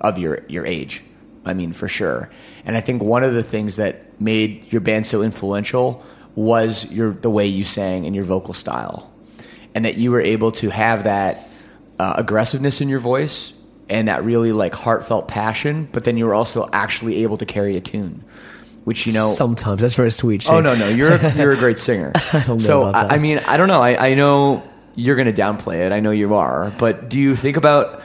[0.00, 1.04] of your your age.
[1.44, 2.28] I mean, for sure.
[2.64, 6.02] And I think one of the things that made your band so influential
[6.34, 9.12] was your the way you sang and your vocal style,
[9.76, 11.38] and that you were able to have that
[12.00, 13.52] uh, aggressiveness in your voice
[13.88, 15.88] and that really like heartfelt passion.
[15.92, 18.24] But then you were also actually able to carry a tune,
[18.84, 20.48] which you know sometimes that's very sweet.
[20.50, 22.12] Oh no, no, you're a, you're a great singer.
[22.32, 23.12] I don't know so about that.
[23.12, 23.80] I, I mean, I don't know.
[23.80, 24.62] I, I know
[24.94, 25.92] you're going to downplay it.
[25.92, 26.72] I know you are.
[26.78, 28.02] But do you think about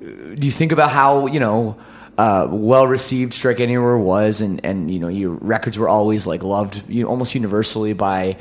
[0.00, 1.76] do you think about how you know
[2.16, 6.42] uh, well received Strike Anywhere was, and and you know your records were always like
[6.42, 8.36] loved, you know, almost universally by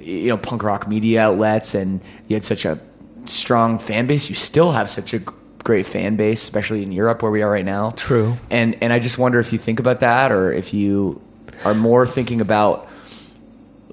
[0.00, 2.80] you know punk rock media outlets, and you had such a
[3.24, 4.28] strong fan base.
[4.28, 5.20] You still have such a
[5.64, 7.90] great fan base, especially in Europe where we are right now.
[7.90, 8.34] True.
[8.50, 11.20] And and I just wonder if you think about that, or if you
[11.64, 12.88] are more thinking about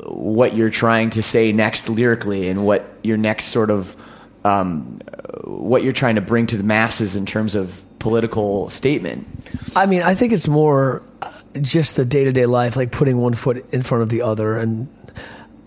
[0.05, 3.95] what you're trying to say next lyrically and what your next sort of
[4.43, 5.01] um,
[5.43, 9.27] what you're trying to bring to the masses in terms of political statement.
[9.75, 11.03] I mean, I think it's more
[11.59, 14.55] just the day to day life, like putting one foot in front of the other.
[14.55, 14.87] And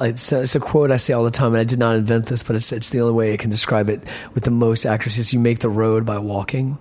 [0.02, 2.26] it's a, it's a quote I say all the time, and I did not invent
[2.26, 4.02] this, but it's, it's the only way I can describe it
[4.34, 5.20] with the most accuracy.
[5.20, 6.78] Is you make the road by walking.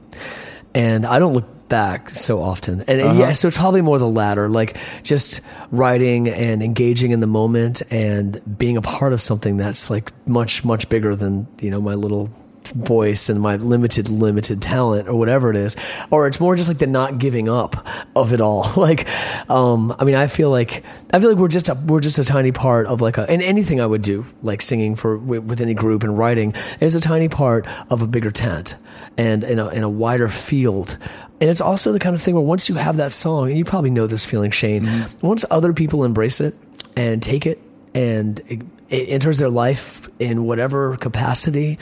[0.74, 2.84] And I don't look back so often.
[2.88, 3.20] And uh-huh.
[3.20, 7.82] yeah, so it's probably more the latter, like just writing and engaging in the moment
[7.90, 11.94] and being a part of something that's like much, much bigger than, you know, my
[11.94, 12.30] little
[12.70, 15.76] voice and my limited limited talent or whatever it is
[16.12, 19.08] or it's more just like the not giving up of it all like
[19.50, 22.24] um i mean i feel like i feel like we're just a we're just a
[22.24, 25.62] tiny part of like a and anything i would do like singing for with, with
[25.62, 28.76] any group and writing is a tiny part of a bigger tent
[29.18, 30.98] and in a, in a wider field
[31.40, 33.66] and it's also the kind of thing where once you have that song and you
[33.66, 34.88] probably know this feeling shane
[35.22, 36.54] once other people embrace it
[36.96, 37.60] and take it
[37.94, 41.80] and it, it enters their life in whatever capacity.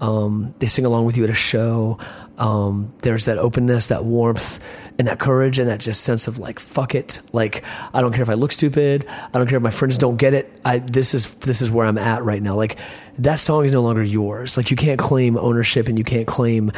[0.00, 1.98] Um, they sing along with you at a show.
[2.38, 4.64] Um, there's that openness, that warmth,
[4.98, 7.20] and that courage, and that just sense of like, fuck it.
[7.32, 9.06] Like, I don't care if I look stupid.
[9.08, 10.58] I don't care if my friends don't get it.
[10.64, 12.54] I this is this is where I'm at right now.
[12.56, 12.78] Like,
[13.18, 14.56] that song is no longer yours.
[14.56, 16.72] Like, you can't claim ownership, and you can't claim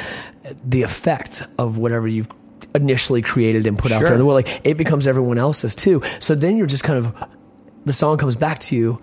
[0.64, 2.28] the effect of whatever you've
[2.74, 4.44] initially created and put out there in the world.
[4.44, 6.02] Like, it becomes everyone else's too.
[6.18, 7.28] So then you're just kind of
[7.85, 8.98] the song comes back to you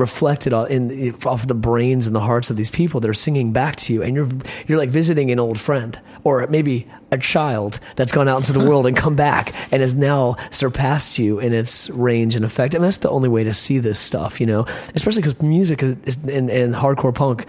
[0.00, 3.52] reflected on- in off the brains and the hearts of these people that are singing
[3.52, 4.02] back to you.
[4.02, 4.28] And you're
[4.66, 8.60] you're like visiting an old friend or maybe a child that's gone out into the
[8.68, 12.74] world and come back and has now surpassed you in its range and effect.
[12.74, 15.96] And that's the only way to see this stuff you know especially because music is,
[16.04, 17.46] is and, and hardcore punk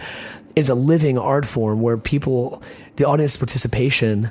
[0.54, 2.62] is a living art form where people
[2.96, 4.30] the audience participation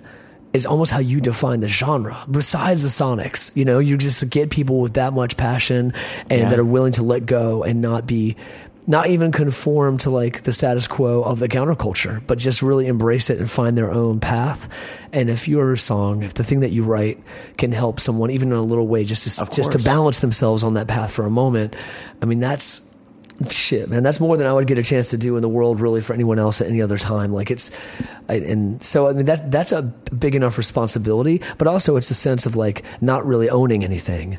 [0.53, 2.17] is almost how you define the genre.
[2.29, 5.93] Besides the Sonics, you know, you just get people with that much passion
[6.29, 6.49] and Yeah.
[6.49, 8.35] that are willing to let go and not be,
[8.85, 13.29] not even conform to like the status quo of the counterculture, but just really embrace
[13.29, 14.67] it and find their own path.
[15.13, 17.19] And if your song, if the thing that you write
[17.57, 20.73] can help someone even in a little way, just to, just to balance themselves on
[20.73, 21.75] that path for a moment,
[22.21, 22.90] I mean, that's
[23.49, 25.79] shit man that's more than i would get a chance to do in the world
[25.81, 27.33] really for anyone else at any other time.
[27.33, 27.71] Like it's
[28.29, 32.15] I, and so i mean that that's a big enough responsibility but also it's a
[32.15, 34.37] sense of like not really owning anything.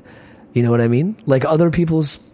[0.52, 1.16] You know what i mean?
[1.26, 2.28] Like other people's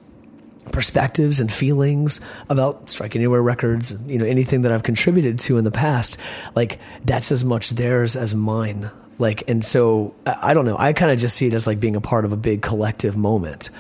[0.73, 5.65] perspectives and feelings about strike anywhere records you know anything that i've contributed to in
[5.65, 6.21] the past
[6.55, 8.91] like that's as much theirs as mine.
[9.19, 10.77] Like and so i, I don't know.
[10.79, 13.17] I kind of just see it as like being a part of a big collective
[13.17, 13.71] moment.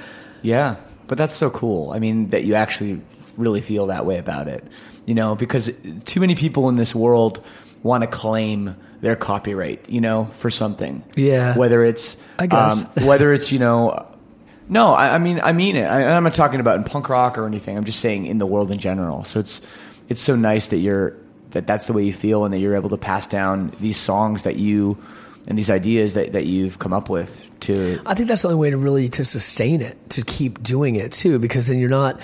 [0.42, 0.77] Yeah,
[1.09, 1.90] but that's so cool.
[1.90, 3.01] I mean, that you actually
[3.37, 4.62] really feel that way about it.
[5.07, 5.73] You know, because
[6.05, 7.42] too many people in this world
[7.83, 11.03] want to claim their copyright, you know, for something.
[11.16, 11.57] Yeah.
[11.57, 12.97] Whether it's, I guess.
[12.99, 14.14] um, whether it's, you know,
[14.68, 15.85] no, I, I mean, I mean it.
[15.85, 17.77] I, I'm not talking about in punk rock or anything.
[17.77, 19.25] I'm just saying in the world in general.
[19.25, 19.62] So it's,
[20.09, 21.16] it's so nice that you're,
[21.53, 24.42] that that's the way you feel and that you're able to pass down these songs
[24.42, 24.99] that you,
[25.49, 28.61] and these ideas that, that you've come up with to I think that's the only
[28.61, 32.21] way to really to sustain it, to keep doing it too, because then you're not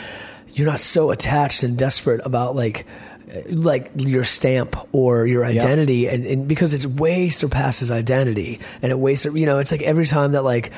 [0.53, 2.87] you're not so attached and desperate about like
[3.35, 8.93] uh, like your stamp or your identity and, and because it way surpasses identity and
[8.93, 10.71] it way you know it's like every time that like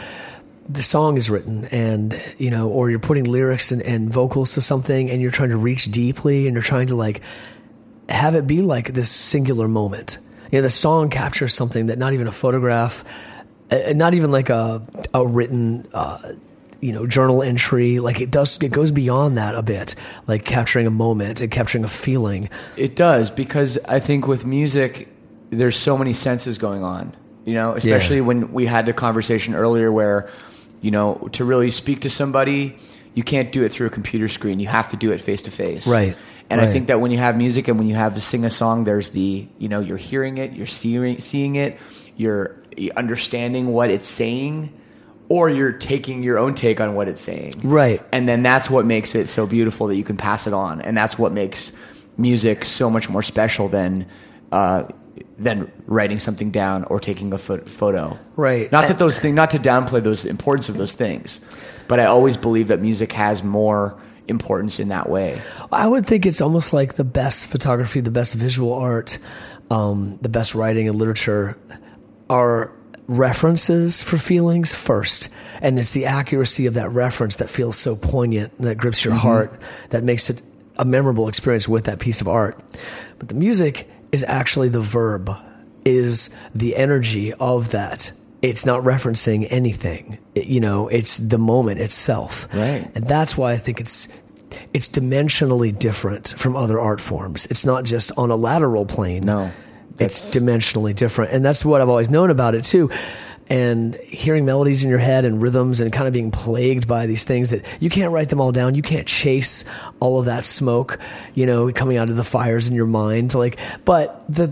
[0.68, 4.60] the song is written and you know or you're putting lyrics and, and vocals to
[4.60, 7.20] something and you're trying to reach deeply and you're trying to like
[8.08, 10.18] have it be like this singular moment.
[10.50, 13.04] You know, the song captures something that not even a photograph,
[13.70, 16.18] uh, not even like a a written, uh,
[16.80, 17.98] you know, journal entry.
[18.00, 19.94] Like it does, it goes beyond that a bit.
[20.26, 22.48] Like capturing a moment and capturing a feeling.
[22.76, 25.08] It does because I think with music,
[25.50, 27.14] there's so many senses going on.
[27.44, 30.28] You know, especially when we had the conversation earlier where,
[30.80, 32.76] you know, to really speak to somebody,
[33.14, 34.58] you can't do it through a computer screen.
[34.58, 35.86] You have to do it face to face.
[35.86, 36.16] Right,
[36.48, 38.50] And I think that when you have music and when you have to sing a
[38.50, 41.78] song, there's the, you know, you're hearing it, you're seeing, seeing it,
[42.16, 42.56] you're
[42.96, 44.72] understanding what it's saying,
[45.28, 47.54] or you're taking your own take on what it's saying.
[47.64, 48.00] Right.
[48.12, 50.80] And then that's what makes it so beautiful that you can pass it on.
[50.80, 51.72] And that's what makes
[52.16, 54.06] music so much more special than
[54.52, 54.84] uh,
[55.38, 58.18] than writing something down or taking a pho- photo.
[58.36, 58.70] Right.
[58.70, 61.40] Not that those things, not to downplay those the importance of those things,
[61.88, 65.40] but I always believe that music has more importance in that way.
[65.72, 69.18] I would think it's almost like the best photography, the best visual art,
[69.70, 71.58] um, the best writing and literature
[72.28, 72.72] are
[73.08, 75.28] references for feelings first.
[75.60, 79.14] And it's the accuracy of that reference that feels so poignant and that grips your
[79.14, 79.58] heart,
[79.90, 80.42] that makes it
[80.78, 82.58] a memorable experience with that piece of art.
[83.18, 85.30] But the music is actually the verb,
[85.84, 88.12] is the energy of that.
[88.50, 90.18] It's not referencing anything.
[90.34, 92.48] It- you know, it's the moment itself.
[92.54, 92.88] Right.
[92.94, 94.08] And that's why I think it's
[94.72, 97.46] it's dimensionally different from other art forms.
[97.46, 99.24] It's not just on a lateral plane.
[99.24, 99.50] No,
[99.98, 101.32] It's dimensionally different.
[101.32, 102.90] And that's what I've always known about it too.
[103.48, 107.22] And hearing melodies in your head and rhythms and kind of being plagued by these
[107.24, 108.74] things that you can't write them all down.
[108.74, 109.64] You can't chase
[110.00, 110.98] all of that smoke,
[111.34, 113.34] you know, coming out of the fires in your mind.
[113.34, 114.46] Like, but the,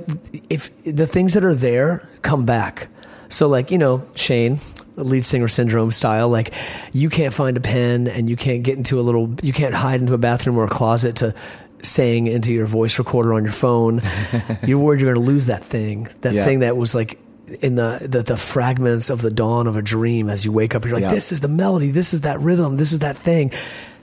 [0.49, 2.89] if the things that are there come back.
[3.29, 4.59] So like, you know, Shane,
[4.97, 6.55] lead singer syndrome style, like
[6.93, 10.01] you can't find a pen and you can't get into a little, you can't hide
[10.01, 11.35] into a bathroom or a closet to
[11.83, 14.01] saying into your voice recorder on your phone.
[14.67, 16.45] you're worried you're going to lose that thing, that Yeah.
[16.45, 17.19] thing that was like
[17.61, 20.31] in the, the the fragments of the dawn of a dream.
[20.31, 21.09] As you wake up, you're like, Yeah.
[21.11, 23.53] this is the melody, this is that rhythm, this is that thing.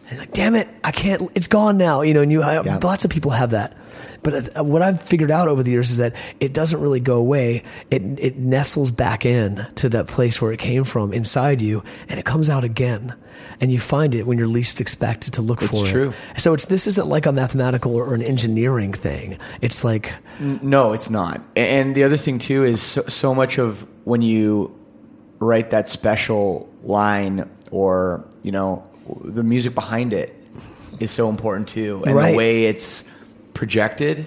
[0.10, 1.32] And like, damn it, I can't.
[1.36, 2.02] It's gone now.
[2.02, 2.80] You know, and you I, Yeah.
[2.84, 3.76] lots of people have that.
[4.24, 7.16] But uh, what I've figured out over the years is that it doesn't really go
[7.18, 7.64] away.
[7.90, 12.20] It it nestles back in to that place where it came from inside you, and
[12.20, 13.16] it comes out again.
[13.60, 16.14] And you find it when you're least expected to look It's for true.
[16.36, 16.42] it.
[16.42, 19.38] So it's this isn't like a mathematical or an engineering thing.
[19.62, 21.42] It's like No, it's not.
[21.56, 24.78] And the other thing too is so, so much of when you
[25.40, 28.84] write that special line or you know
[29.24, 30.36] the music behind it
[31.00, 32.32] is so important too, and Right.
[32.32, 33.10] the way it's
[33.62, 34.26] projected.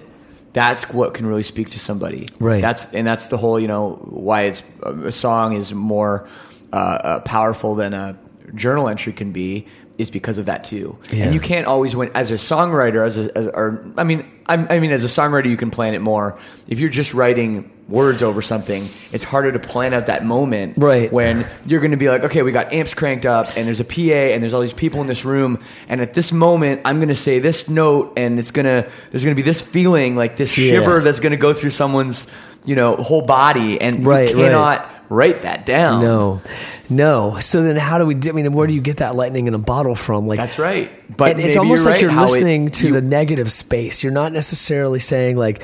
[0.53, 2.29] That's what can really speak to somebody.
[2.39, 2.61] Right.
[2.61, 6.29] That's and that's the whole you know why it's a song is more
[6.71, 8.17] uh, uh, powerful than a
[8.53, 9.67] journal entry can be
[9.97, 10.97] is because of that too.
[11.11, 11.25] Yeah.
[11.25, 13.05] And you can't always win as a songwriter.
[13.05, 15.93] As, a, as or I mean, I'm, I mean, as a songwriter, you can plan
[15.93, 16.37] it more.
[16.67, 20.73] If you're just writing words over something, it's harder to plan out that moment.
[20.77, 21.11] Right.
[21.11, 23.85] When you're going to be like, okay, we got amps cranked up, and there's a
[23.85, 24.01] PA,
[24.33, 27.15] and there's all these people in this room, and at this moment, I'm going to
[27.15, 30.71] say this note, and it's gonna there's going to be this feeling, like this Yeah.
[30.71, 32.29] shiver that's going to go through someone's
[32.65, 34.81] you know whole body, and Right, you right.
[35.09, 36.01] Write that down.
[36.01, 36.41] no,
[36.89, 37.39] no.
[37.39, 38.13] So then, how do we?
[38.15, 40.27] do I mean, where do you get that lightning in a bottle from?
[40.27, 40.91] Like That's right.
[41.15, 43.51] But and it's almost you're like right, you're how it- listening to you- the negative
[43.51, 44.03] space.
[44.03, 45.63] You're not necessarily saying like,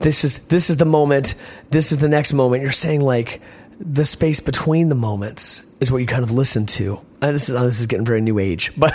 [0.00, 1.34] "This is this is the moment.
[1.70, 3.40] This is the next moment." You're saying like,
[3.78, 6.98] the space between the moments is what you kind of listen to.
[7.22, 8.92] And this is oh, this is getting very new age, but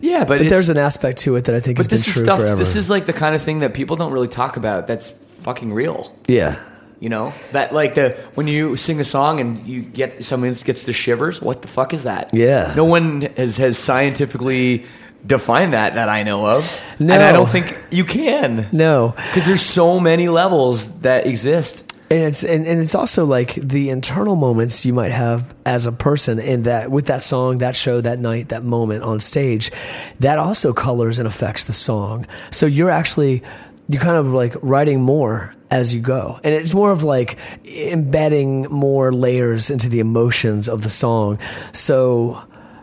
[0.00, 2.08] Yeah, but but there's an aspect to it that I think has But been this
[2.08, 2.40] is true stuff.
[2.40, 2.56] forever.
[2.56, 4.86] This is like the kind of thing that people don't really talk about.
[4.88, 5.08] That's
[5.42, 6.12] fucking real.
[6.26, 6.58] yeah,
[7.02, 10.84] You know that like the when you sing a song and you get someone gets
[10.84, 11.42] the shivers.
[11.42, 12.30] What the fuck is that?
[12.32, 12.72] Yeah.
[12.76, 14.84] No one has has scientifically
[15.26, 16.80] defined that that I know of.
[17.00, 17.14] No.
[17.14, 18.68] and I don't think you can.
[18.70, 19.14] no.
[19.16, 21.92] because there's so many levels that exist.
[22.08, 25.92] and it's and, and it's also like the internal moments you might have as a
[25.92, 29.72] person in that with that song that show that night that moment on stage
[30.20, 33.42] that also colors and affects the song so you're actually
[33.88, 38.62] you're kind of like writing more as you go and it's more of like embedding
[38.64, 41.38] more layers into the emotions of the song
[41.72, 42.42] so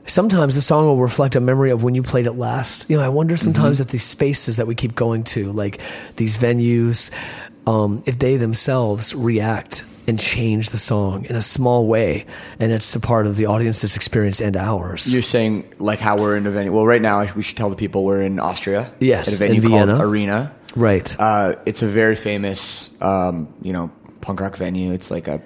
[0.10, 2.90] sometimes the song will reflect a memory of when you played it last.
[2.90, 5.80] You know, I wonder sometimes if these spaces that we keep going to, like
[6.18, 7.14] these venues,
[7.68, 12.26] um, if they themselves react and change the song in a small way,
[12.60, 15.14] and it's a part of the audience's experience and ours.
[15.14, 16.74] You're saying like how we're in a venue.
[16.74, 18.92] Well, right now we should tell the people we're in Austria.
[19.00, 20.04] Yes, at a venue in called Vienna.
[20.04, 20.56] Arena.
[20.76, 21.16] Right.
[21.20, 24.94] Uh, it's a very famous, um, you know, punk rock venue.
[24.94, 25.42] It's like a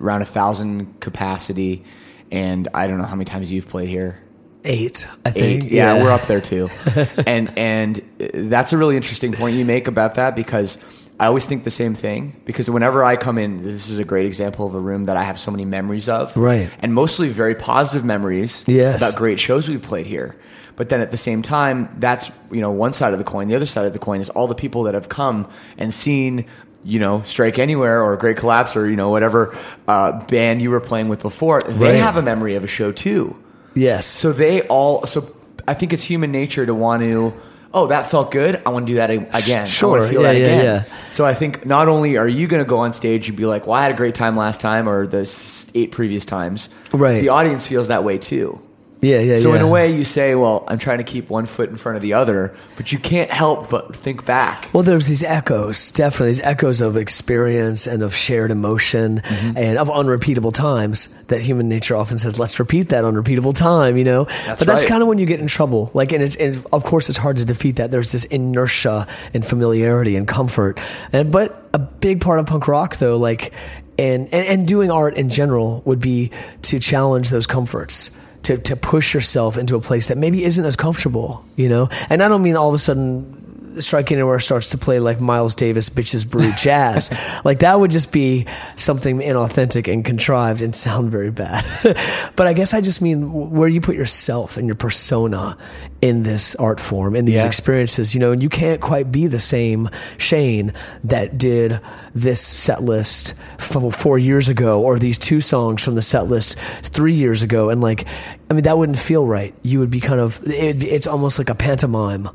[0.00, 1.84] around a thousand capacity,
[2.30, 4.20] and I don't know how many times you've played here.
[4.64, 5.64] Eight, I think.
[5.64, 5.70] Eight.
[5.72, 6.68] Yeah, we're up there too.
[7.26, 10.78] and and that's a really interesting point you make about that because
[11.20, 14.26] I always think the same thing because whenever I come in, this is a great
[14.26, 16.36] example of a room that I have so many memories of.
[16.36, 16.70] Right.
[16.80, 19.00] And mostly very positive memories Yes.
[19.00, 20.36] about great shows we've played here.
[20.78, 23.48] But then at the same time, that's you know one side of the coin.
[23.48, 26.46] The other side of the coin is all the people that have come and seen
[26.84, 29.54] you know Strike Anywhere or Great Collapse or you know whatever
[29.88, 31.60] uh, band you were playing with before.
[31.66, 31.94] They Right.
[32.00, 33.36] have a memory of a show too.
[33.74, 34.06] Yes.
[34.06, 35.04] So they all.
[35.06, 35.28] So
[35.66, 37.34] I think it's human nature to want to.
[37.74, 38.62] Oh, that felt good.
[38.64, 39.28] I want to do that again.
[39.32, 39.90] I Sure.
[39.90, 40.64] want to feel Yeah, that yeah, again.
[40.64, 40.84] yeah.
[41.10, 43.66] So I think not only are you going to go on stage and be like,
[43.66, 45.28] "Well, I had a great time last time," or the
[45.74, 46.68] eight previous times.
[46.92, 47.20] Right.
[47.20, 48.60] The audience feels that way too.
[49.00, 49.56] Yeah, yeah, So yeah.
[49.56, 52.02] in a way, you say, "Well, I'm trying to keep one foot in front of
[52.02, 54.68] the other," but you can't help but think back.
[54.72, 59.56] Well, there's these echoes, definitely these echoes of experience and of shared emotion Mm-hmm.
[59.58, 64.04] and of unrepeatable times that human nature often says, let's repeat that unrepeatable time, you
[64.04, 64.24] know?
[64.24, 64.88] That's but that's right.
[64.88, 65.90] kind of when you get in trouble.
[65.94, 67.90] Like, and, it's, and of course, it's hard to defeat that.
[67.90, 70.80] There's this inertia and familiarity and comfort.
[71.12, 73.52] And, but a big part of punk rock, though, like,
[73.98, 76.30] and, and, and doing art in general would be
[76.62, 78.18] to challenge those comforts.
[78.44, 81.90] To, to push yourself into a place that maybe isn't as comfortable, you know?
[82.08, 83.37] And I don't mean all of a sudden
[83.80, 87.10] Strike Anywhere starts to play like Miles Davis bitches brew jazz.
[87.44, 91.64] like that would just be something inauthentic and contrived and sound very bad.
[92.36, 95.56] but I guess I just mean where you put yourself and your persona
[96.00, 97.46] in this art form, in these Yeah.
[97.46, 100.72] experiences, you know, and you can't quite be the same Shane
[101.04, 101.80] that did
[102.14, 106.58] this set list f- four years ago or these two songs from the set list
[106.82, 107.70] three years ago.
[107.70, 108.06] And like,
[108.50, 109.54] I mean, that wouldn't feel right.
[109.62, 112.28] You would be kind of, it'd be, it's almost like a pantomime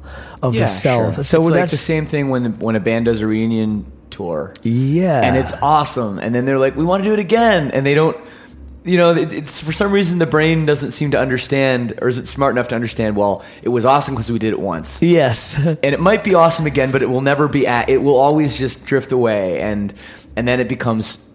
[0.43, 1.15] of the self.
[1.15, 1.23] sure.
[1.23, 4.53] So it's like the same thing when when a band does a reunion tour.
[4.61, 5.21] Yeah.
[5.23, 6.19] and it's awesome.
[6.19, 8.15] And then they're like, "We want to do it again," and they don't.
[8.85, 12.27] you know, it, it's for some reason the brain doesn't seem to understand, or isn't
[12.27, 13.15] smart enough to understand.
[13.15, 15.57] Well, it was awesome because we did it once, Yes.
[15.65, 17.65] and it might be awesome again, but it will never be.
[17.65, 19.91] At, it will always just drift away, and
[20.35, 21.27] and then it becomes.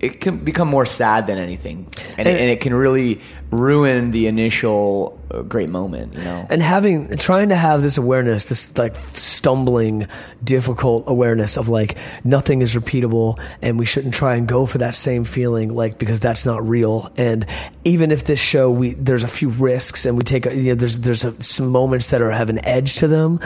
[0.00, 1.86] It can become more sad than anything,
[2.18, 3.20] and, it, and it can really
[3.52, 6.14] ruin the initial uh, great moment.
[6.14, 10.06] You know, and having trying to have this awareness this like stumbling
[10.42, 14.94] difficult awareness of like nothing is repeatable and we shouldn't try and go for that
[14.94, 17.46] same feeling like because that's not real and
[17.84, 20.98] even if this show we there's a few risks and we take you know there's
[21.00, 23.38] there's a, some moments that are have an edge to them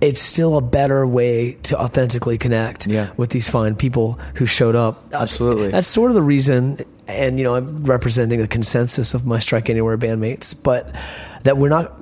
[0.00, 3.10] it's still a better way to authentically connect Yeah.
[3.16, 5.68] with these fine people who showed up Absolutely.
[5.68, 9.68] that's sort of the reason and you know i'm representing the consensus of my strike
[9.68, 10.94] anywhere bandmates but
[11.42, 11.92] that we're not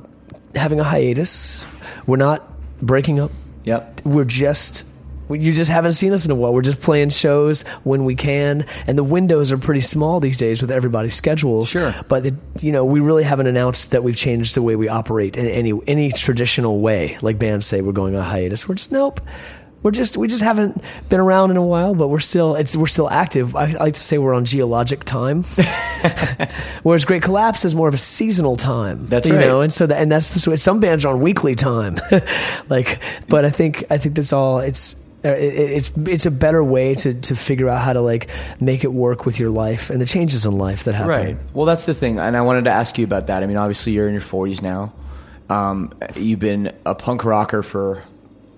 [0.54, 1.64] having a hiatus
[2.06, 2.48] we're not
[2.80, 3.30] breaking up
[3.64, 4.00] yep.
[4.04, 4.84] we're just
[5.30, 6.52] you just haven't seen us in a while.
[6.52, 10.60] We're just playing shows when we can, and the windows are pretty small these days
[10.60, 11.70] with everybody's schedules.
[11.70, 11.94] Sure.
[12.08, 15.36] but the, you know we really haven't announced that we've changed the way we operate
[15.36, 17.18] in any any traditional way.
[17.22, 18.68] Like bands say, we're going on hiatus.
[18.68, 19.20] We're just nope.
[19.82, 22.86] We're just we just haven't been around in a while, but we're still it's we're
[22.86, 23.56] still active.
[23.56, 25.42] I, I like to say we're on geologic time,
[26.82, 29.06] whereas Great Collapse is more of a seasonal time.
[29.06, 29.40] That's you right.
[29.40, 31.96] know, and so that, and that's the way some bands are on weekly time,
[32.68, 33.00] like.
[33.28, 34.60] But I think I think that's all.
[34.60, 38.28] It's uh, it's it's a better way to to figure out how to like
[38.60, 41.08] make it work with your life and the changes in life that happen.
[41.08, 41.36] Right.
[41.54, 43.42] Well, that's the thing, and I wanted to ask you about that.
[43.42, 44.92] I mean, obviously, you're in your 40s now.
[45.48, 48.02] Um, you've been a punk rocker for,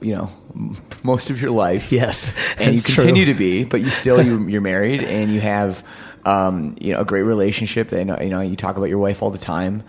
[0.01, 0.31] you know,
[1.05, 1.92] most of your life.
[1.92, 3.05] Yes, and you it's true.
[3.05, 5.84] continue to be, but you still you, you're married and you have,
[6.24, 7.88] um, you know, a great relationship.
[7.88, 9.82] They know, you know, you talk about your wife all the time.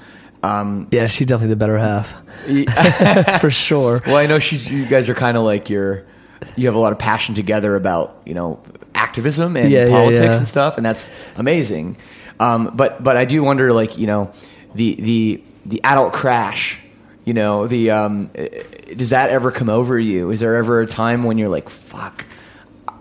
[0.44, 2.12] Um, Yeah, she's definitely the better half
[3.42, 4.02] for sure.
[4.06, 4.70] well, I know she's.
[4.72, 6.06] You guys are kind of like your.
[6.56, 8.62] You have a lot of passion together about you know
[8.94, 10.38] activism and Yeah, yeah, politics yeah.
[10.38, 11.98] and stuff, and that's amazing.
[12.40, 14.32] Um, but but I do wonder, like you know,
[14.76, 16.80] the the the adult crash.
[17.24, 18.30] You know, the um,
[18.86, 20.32] does that ever come over you?
[20.32, 22.26] Is there ever a time when you're like, "Fuck,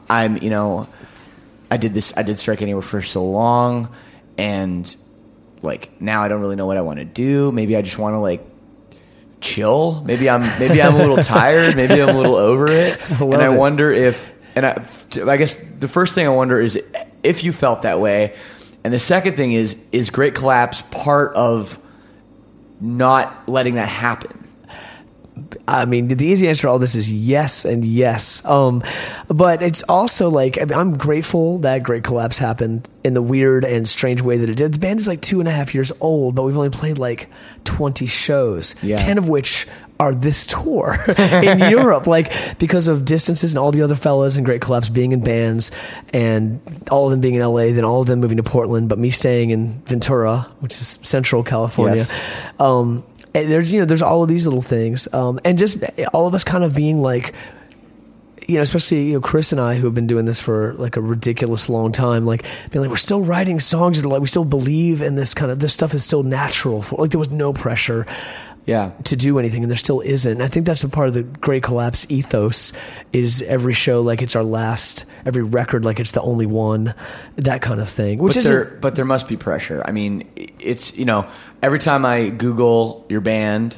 [0.09, 0.89] I'm," you know,
[1.71, 2.13] I did this.
[2.17, 3.89] I did strike anywhere for so long,
[4.39, 4.95] and
[5.63, 7.51] like now I don't really know what I want to do.
[7.53, 8.47] Maybe I just want to like
[9.41, 10.03] chill.
[10.05, 11.77] Maybe I'm maybe I'm a little tired.
[11.77, 12.99] Maybe I'm a little over it.
[13.21, 13.59] love and I it.
[13.59, 14.85] wonder if and I,
[15.27, 16.81] I guess the first thing I wonder is
[17.23, 18.37] if you felt that way,
[18.85, 21.79] and the second thing is is Great Collapse part of
[22.81, 24.44] not letting that happen.
[25.67, 28.45] I mean, the easy answer to all this is yes and yes.
[28.45, 28.83] Um,
[29.29, 33.65] but it's also like I mean, I'm grateful that Great Collapse happened in the weird
[33.65, 34.75] and strange way that it did.
[34.75, 37.29] The band is like two and a half years old, but we've only played like
[37.65, 38.97] 20 shows, Yeah.
[38.97, 39.67] 10 of which
[40.01, 44.45] are this tour in Europe, like because of distances and all the other fellas and
[44.45, 45.71] Great Collapse being in bands
[46.13, 46.61] and
[46.91, 49.11] all of them being in LA, then all of them moving to Portland, but me
[49.11, 51.99] staying in Ventura, which is Central California.
[51.99, 52.13] Yes.
[52.59, 53.05] Um,
[53.35, 55.83] and there's you know there's all of these little things, um, and just
[56.13, 57.35] all of us kind of being like,
[58.47, 60.97] you know, especially you know Chris and I who have been doing this for like
[60.97, 64.29] a ridiculous long time, like being like we're still writing songs that are like we
[64.29, 66.83] still believe in this kind of this stuff is still natural.
[66.83, 68.07] For, like there was no pressure
[68.67, 68.93] Yeah.
[69.05, 70.41] to do anything, and there still isn't.
[70.41, 72.73] I think that's a part of the Great Collapse ethos
[73.13, 76.95] is every show like it's our last, every record like it's the only one,
[77.37, 78.19] that kind of thing.
[78.19, 79.83] Which is there, but there must be pressure.
[79.85, 81.27] I mean, it's you know,
[81.63, 83.77] every time I Google your band,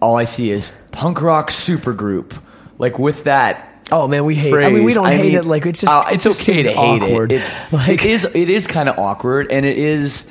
[0.00, 2.40] all I see is punk rock supergroup.
[2.78, 3.68] Like with that.
[3.92, 4.54] Oh man, we hate.
[4.54, 5.44] I mean, we don't I hate mean, it.
[5.44, 7.32] Like it's just uh, it it's just okay to hate awkward.
[7.32, 7.42] it.
[7.42, 10.30] It's like it is it is kind of awkward, and it is.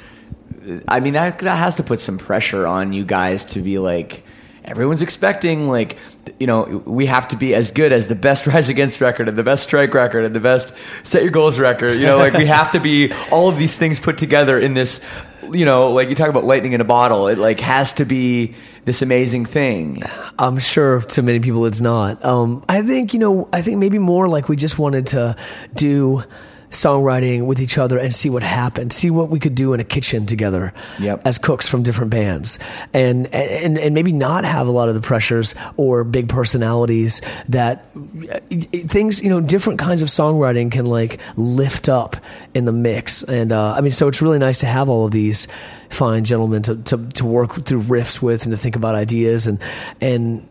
[0.88, 4.24] I mean that that has to put some pressure on you guys to be like.
[4.64, 5.97] Everyone's expecting like
[6.39, 9.36] you know we have to be as good as the best Rise Against record and
[9.36, 11.93] the best Strike record and the best Set Your Goals record.
[11.93, 15.03] You know, like we have to be all of these things put together in this.
[15.51, 17.28] You know, like you talk about lightning in a bottle.
[17.28, 18.53] It like has to be
[18.86, 20.03] this amazing thing.
[20.38, 22.24] I'm sure to many people it's not.
[22.24, 23.49] Um, I think you know.
[23.51, 25.36] I think maybe more like we just wanted to
[25.74, 26.24] do
[26.72, 29.84] songwriting with each other and see what happened, see what we could do in a
[29.84, 31.22] kitchen together Yep.
[31.26, 32.60] as cooks from different bands,
[32.94, 37.86] and and and maybe not have a lot of the pressures or big personalities that
[38.32, 38.40] uh,
[38.88, 42.16] things you know different kinds of songwriting can like lift up
[42.54, 43.22] in the mix.
[43.24, 45.48] And uh, I mean, so it's really nice to have all of these
[45.90, 49.60] fine gentlemen to, to, to work through riffs with and to think about ideas and
[50.00, 50.48] and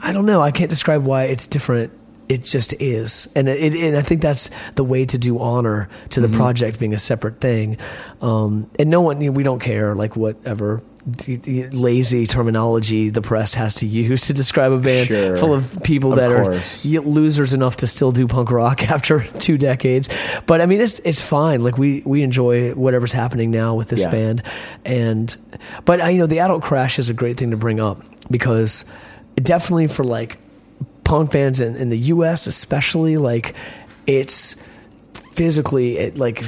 [0.00, 0.40] I don't know.
[0.40, 1.92] I can't describe why it's different.
[2.28, 6.20] It just is, and it, and I think that's the way to do honor to
[6.20, 7.76] the project being a separate thing.
[8.20, 10.82] Um, and no one, you know, we don't care like whatever
[11.72, 15.36] lazy terminology the press has to use to describe a band Sure.
[15.36, 16.84] full of people Of that course.
[16.84, 20.08] are losers enough to still do punk rock after two decades.
[20.46, 21.62] But I mean, it's it's fine.
[21.62, 24.10] Like we we enjoy whatever's happening now with this Yeah.
[24.10, 24.42] band,
[24.84, 25.36] and
[25.84, 28.00] but you know, the adult crash is a great thing to bring up
[28.30, 28.84] because
[29.36, 30.38] definitely for like
[31.06, 32.46] punk bands in, in the U.S.
[32.46, 33.54] especially, like
[34.06, 34.62] it's
[35.34, 36.42] physically it, like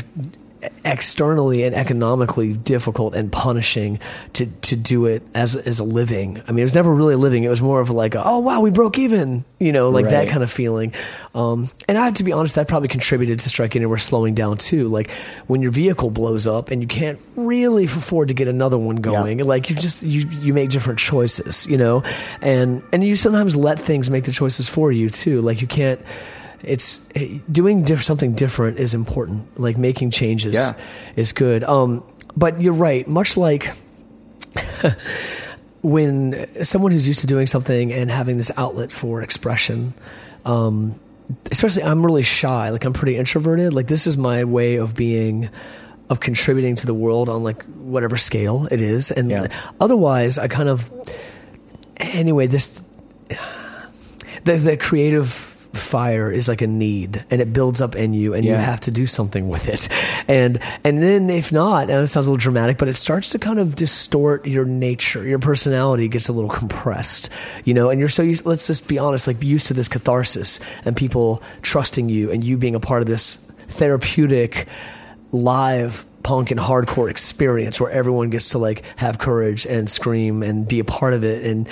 [0.84, 4.00] externally and economically difficult and punishing
[4.32, 6.42] to to do it as as a living.
[6.48, 7.44] I mean, it was never really a living.
[7.44, 10.28] It was more of like, a, oh wow, we broke even, you know, like that
[10.28, 10.94] kind of feeling.
[11.34, 14.56] Um, and I have to be honest, that probably contributed to Strike Anywhere slowing down
[14.56, 14.88] too.
[14.88, 15.10] Like
[15.46, 19.38] when your vehicle blows up and you can't really afford to get another one going,
[19.44, 22.02] like you just you you make different choices, you know,
[22.42, 25.40] and and you sometimes let things make the choices for you too.
[25.40, 26.00] Like you can't
[26.62, 29.58] it's eh, doing diff- something different is important.
[29.58, 30.72] Like making changes Yeah.
[31.16, 31.64] is good.
[31.64, 32.02] Um,
[32.36, 33.06] but you're right.
[33.06, 33.72] Much like
[35.82, 39.94] when someone who's used to doing something and having this outlet for expression,
[40.44, 40.98] um,
[41.50, 42.70] especially I'm really shy.
[42.70, 43.74] Like I'm pretty introverted.
[43.74, 45.50] Like this is my way of being,
[46.10, 49.10] of contributing to the world on like whatever scale it is.
[49.10, 49.48] And Yeah.
[49.80, 50.90] otherwise, I kind of
[51.96, 52.80] anyway this
[54.44, 58.44] the the creative fire is like a need and it builds up in you and
[58.44, 59.88] you have to do something with it.
[60.28, 63.38] And and then if not and it sounds a little dramatic but it starts to
[63.38, 65.26] kind of distort your nature.
[65.26, 67.30] Your personality gets a little compressed
[67.64, 70.60] you know and you're so used let's just be honest like used to this catharsis
[70.84, 73.36] and people trusting you and you being a part of this
[73.68, 74.66] therapeutic
[75.32, 80.68] live punk and hardcore experience where everyone gets to like have courage and scream and
[80.68, 81.44] be a part of it.
[81.44, 81.66] And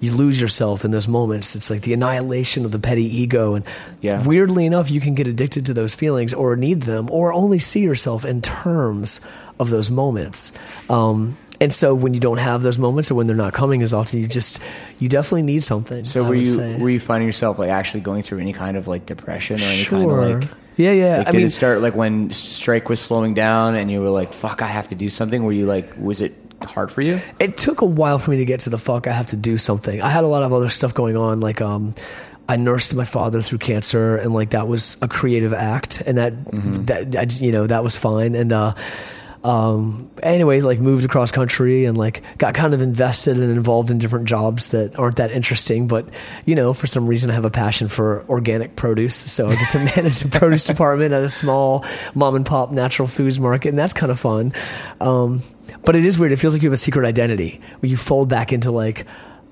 [0.00, 3.64] you lose yourself in those moments it's like the annihilation of the petty ego and
[4.02, 4.22] Yeah.
[4.26, 7.80] weirdly enough you can get addicted to those feelings or need them or only see
[7.80, 9.20] yourself in terms
[9.58, 10.56] of those moments
[10.90, 13.94] um, and so when you don't have those moments or when they're not coming as
[13.94, 14.60] often you just
[14.98, 16.76] you definitely need something So I were you say.
[16.76, 19.76] were you finding yourself like actually going through any kind of like depression or any
[19.76, 22.90] sure kind of like yeah yeah Like, i did mean it start like when strike
[22.90, 25.42] was slowing down and you were like, "Fuck, I have to do something"?
[25.42, 27.20] Were you like, was it hard for you?
[27.38, 29.58] it took a while for me to get to the fuck I have to do
[29.58, 30.00] something.
[30.02, 31.94] I had a lot of other stuff going on, like um,
[32.48, 36.32] I nursed my father through cancer, and like that was a creative act, and that
[36.86, 38.34] that I, you know that was fine.
[38.34, 38.74] And uh,
[39.46, 43.98] um, anyway, like moved across country and like got kind of invested and involved in
[43.98, 46.12] different jobs that aren't that interesting, but
[46.46, 49.70] you know for some reason I have a passion for organic produce, so I get
[49.70, 53.78] to manage the produce department at a small mom and pop natural foods market, and
[53.78, 54.52] that's kind of fun.
[55.00, 55.42] Um,
[55.84, 56.32] but it is weird.
[56.32, 59.06] It feels like you have a secret identity where you fold back into like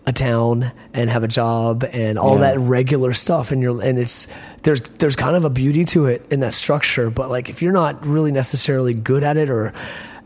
[0.06, 2.52] a town and have a job and all Yeah.
[2.52, 4.28] that regular stuff and you're and it's
[4.62, 7.72] there's there's kind of a beauty to it in that structure but like if you're
[7.72, 9.72] not really necessarily good at it or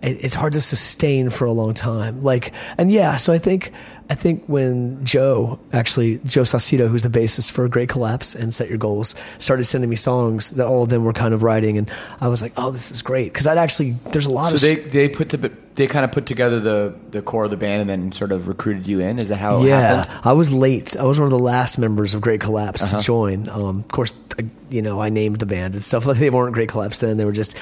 [0.03, 3.70] it, it's hard to sustain for a long time like and yeah so i think
[4.11, 8.68] i think when joe actually joe saucedo who's the bassist for great collapse and set
[8.68, 11.90] your goals started sending me songs that all of them were kind of writing and
[12.20, 14.61] i was like oh this is great because i'd actually there's a lot So of
[14.62, 17.82] they they put the they kind of put together the the core of the band
[17.82, 19.20] and then sort of recruited you in.
[19.20, 19.62] Is that how?
[19.62, 20.20] It yeah, happened?
[20.24, 20.96] I was late.
[20.96, 22.98] I was one of the last members of Great Collapse Uh-huh.
[22.98, 23.48] to join.
[23.48, 26.04] Um, of course, I, you know, I named the band and stuff.
[26.04, 27.56] Like they weren't Great Collapse then; they were just,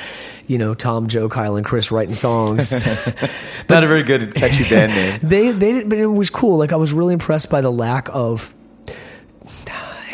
[0.47, 2.87] you know, Tom, Joe, Kyle, and Chris writing songs.
[3.69, 5.21] Not a very good catchy band name.
[5.23, 6.59] they they didn't, but it was cool.
[6.59, 8.55] Like I was really impressed by the lack of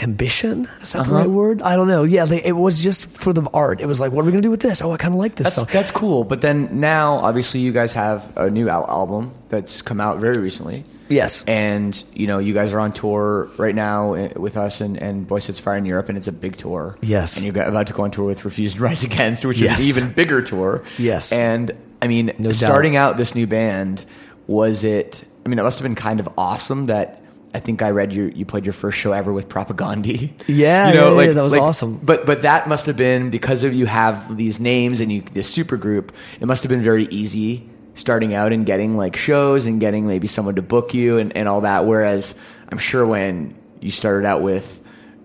[0.02, 0.68] ambition.
[0.80, 1.18] Is that the Uh-huh.
[1.20, 1.62] right word?
[1.62, 2.02] I don't know.
[2.02, 3.80] Yeah, they, it was just for the art.
[3.80, 4.82] It was like, what are we gonna do with this?
[4.82, 5.66] Oh, I kind of like this That's song.
[5.72, 6.24] that's cool.
[6.24, 10.38] But then now, obviously, you guys have a new al- album that's come out very
[10.38, 10.84] recently.
[11.08, 11.44] Yes.
[11.46, 15.26] And you know, you guys are on tour right now eh, with us and, and
[15.28, 16.96] Boy Sets Fire in Europe, and it's a big tour.
[17.02, 17.36] Yes.
[17.36, 19.78] And you're about to go on tour with Refused and Rise Against, which Yes.
[19.80, 20.82] is an even bigger tour.
[20.98, 21.32] Yes.
[21.32, 21.70] And
[22.00, 22.54] I mean, No doubt.
[22.56, 24.04] starting out this new band,
[24.48, 25.22] was it?
[25.44, 27.18] I mean, it must have been kind of awesome that.
[27.54, 28.32] I think I read you.
[28.34, 30.32] You played your first show ever with Propagandhi.
[30.46, 31.98] Yeah, you know, yeah, yeah, that was like- awesome.
[32.02, 35.50] But but that must have been because of you have these names and you this
[35.52, 36.12] super group.
[36.40, 40.26] It must have been very easy starting out and getting like shows and getting maybe
[40.26, 41.84] someone to book you and, and all that.
[41.84, 42.34] Whereas
[42.70, 44.81] I'm sure when you started out with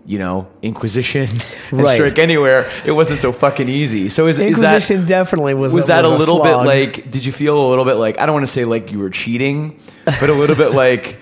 [0.08, 1.30] you know Inquisition
[1.72, 1.96] and Right.
[1.96, 4.10] Strike Anywhere, it wasn't so fucking easy.
[4.10, 5.76] So is, is that Inquisition definitely was.
[5.76, 7.12] was that a was little bit like?
[7.12, 9.12] Did you feel a little bit like I don't want to say like you were
[9.12, 11.18] cheating, but a little bit like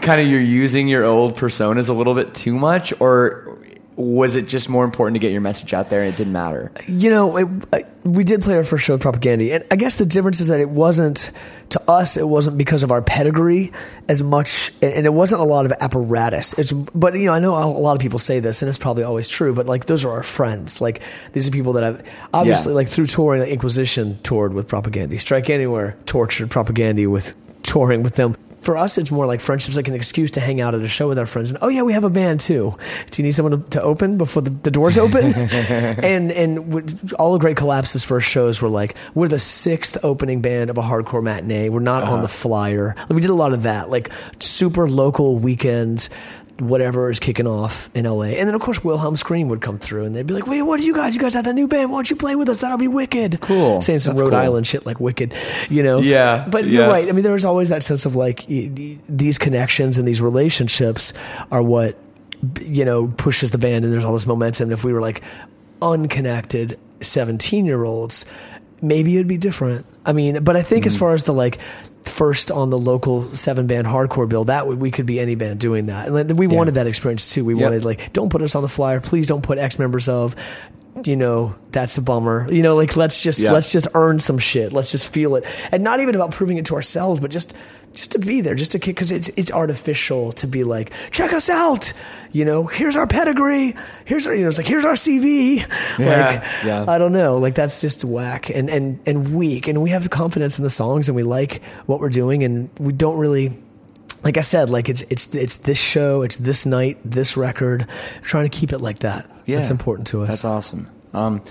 [0.00, 3.58] kind of you're using your old personas a little bit too much, or
[3.96, 6.72] was it just more important to get your message out there and it didn't matter?
[6.86, 10.06] You know, it, we did play our first show with Propagandhi, and I guess the
[10.06, 11.30] difference is that it wasn't
[11.70, 13.72] to us, it wasn't because of our pedigree
[14.08, 16.52] as much, and it wasn't a lot of apparatus.
[16.58, 19.02] It's, but you know, I know a lot of people say this, and it's probably
[19.04, 19.54] always true.
[19.54, 20.80] But like, those are our friends.
[20.80, 21.00] Like,
[21.32, 22.02] these are people that I've
[22.34, 22.76] obviously Yeah.
[22.76, 23.40] like through touring.
[23.40, 28.34] Like Inquisition toured with Propagandhi, Strike Anywhere tortured Propagandhi with touring with them.
[28.70, 31.08] For us, it's more like friendships, like an excuse to hang out at a show
[31.08, 31.50] with our friends.
[31.50, 32.76] And oh yeah, we have a band too.
[33.10, 35.34] Do you need someone to, to open before the, the doors open?
[35.34, 40.70] and and all the Great Collapse's first shows were like we're the sixth opening band
[40.70, 41.68] of a hardcore matinee.
[41.68, 42.22] We're not on uh-huh.
[42.22, 42.94] the flyer.
[42.96, 46.08] Like, we did a lot of that, like super local weekends.
[46.60, 50.04] Whatever is kicking off in LA, and then of course Wilhelm Scream would come through,
[50.04, 51.14] and they'd be like, "Wait, what are you guys?
[51.16, 51.90] You guys have that new band?
[51.90, 52.60] Why don't you play with us?
[52.60, 53.80] That'll be wicked." Cool.
[53.80, 54.38] saying some That's Rhode cool.
[54.38, 55.32] Island shit like wicked,
[55.70, 56.00] you know.
[56.00, 56.80] Yeah, but yeah.
[56.80, 57.08] you're right.
[57.08, 61.12] I mean, there was always that sense of like these connections and these relationships
[61.50, 61.98] are what
[62.62, 64.64] you know pushes the band, and there's all this momentum.
[64.64, 65.22] And if we were like
[65.80, 68.26] unconnected 17 year olds,
[68.82, 69.86] maybe it'd be different.
[70.04, 70.88] I mean, but I think Mm-hmm.
[70.88, 71.58] as far as the like
[72.04, 75.60] first on the local seven band hardcore bill, that would, we could be any band
[75.60, 77.44] doing that, and we wanted that experience too.
[77.44, 77.62] We Yep.
[77.62, 80.34] wanted like don't put us on the flyer, please don't put X members of.
[81.04, 82.46] You know that's a bummer.
[82.50, 83.52] You know, like let's just Yeah.
[83.52, 84.72] let's just earn some shit.
[84.72, 87.54] Let's just feel it, and not even about proving it to ourselves, but just
[87.94, 91.32] just to be there, just to kick because it's it's artificial to be like, check
[91.32, 91.92] us out.
[92.32, 93.74] You know, here's our pedigree.
[94.04, 95.66] Here's our you know, it's like here's our CV.
[95.98, 96.84] Yeah, like yeah.
[96.88, 99.68] I don't know, like that's just whack and and and weak.
[99.68, 102.92] And we have confidence in the songs, and we like what we're doing, and we
[102.92, 103.58] don't really.
[104.22, 107.86] Like I said, like it's it's it's this show, it's this night, this record.
[107.88, 109.30] We're trying to keep it like that.
[109.46, 110.28] Yeah, That's important to us.
[110.28, 110.90] That's awesome.
[111.14, 111.42] Um,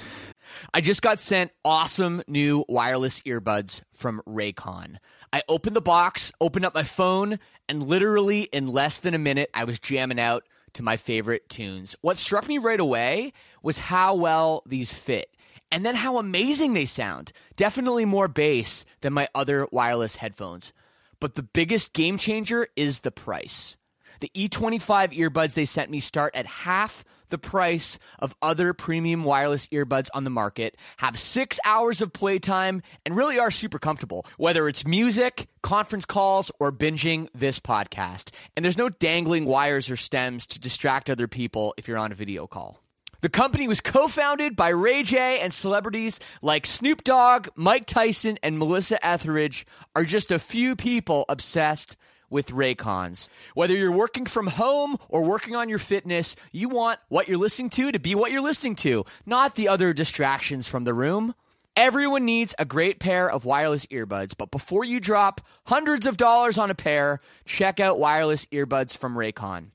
[0.73, 4.97] I just got sent awesome new wireless earbuds from Raycon.
[5.31, 9.49] I opened the box, opened up my phone, and literally in less than a minute,
[9.53, 11.95] I was jamming out to my favorite tunes.
[12.01, 15.35] What struck me right away was how well these fit.
[15.71, 17.31] And then how amazing they sound.
[17.55, 20.73] Definitely more bass than my other wireless headphones.
[21.19, 23.77] But the biggest game changer is the price.
[24.19, 29.67] The E25 earbuds they sent me start at half the price of other premium wireless
[29.67, 34.67] earbuds on the market, have six hours of playtime, and really are super comfortable, whether
[34.67, 38.31] it's music, conference calls, or binging this podcast.
[38.55, 42.15] And there's no dangling wires or stems to distract other people if you're on a
[42.15, 42.79] video call.
[43.21, 48.39] The company was co founded by Ray J, and celebrities like Snoop Dogg, Mike Tyson,
[48.41, 51.97] and Melissa Etheridge are just a few people obsessed
[52.29, 53.29] with Raycons.
[53.53, 57.69] Whether you're working from home or working on your fitness, you want what you're listening
[57.71, 61.33] to to be what you're listening to, not the other distractions from the room.
[61.75, 66.57] Everyone needs a great pair of wireless earbuds, but before you drop hundreds of dollars
[66.57, 69.71] on a pair, check out wireless earbuds from Raycon.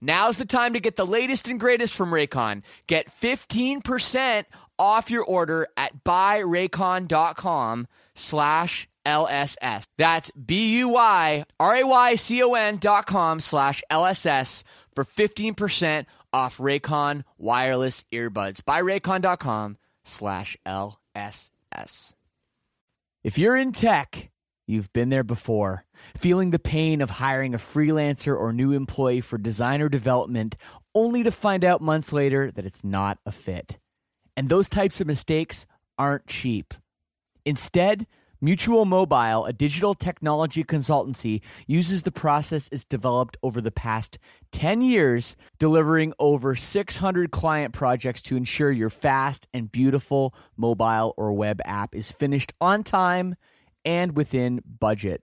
[0.00, 2.62] Now's the time to get the latest and greatest from Raycon.
[2.86, 4.44] Get 15%
[4.78, 9.84] off your order at buyraycon.com slash LSS.
[9.98, 11.46] That's B-U-Y-R-A-Y-C-O-N
[12.78, 14.62] dot com slash LSS
[14.94, 18.60] for 15% off Raycon wireless earbuds.
[18.62, 22.14] Buyraycon.com slash LSS.
[23.22, 24.30] If you're in tech,
[24.66, 25.84] you've been there before.
[26.16, 30.56] Feeling the pain of hiring a freelancer or new employee for designer development
[30.94, 33.78] only to find out months later that it's not a fit.
[34.36, 35.66] And those types of mistakes
[35.98, 36.72] aren't cheap.
[37.44, 38.06] Instead,
[38.42, 44.18] Mutual Mobile, a digital technology consultancy, uses the process it's developed over the past
[44.50, 51.34] 10 years, delivering over 600 client projects to ensure your fast and beautiful mobile or
[51.34, 53.36] web app is finished on time
[53.84, 55.22] and within budget.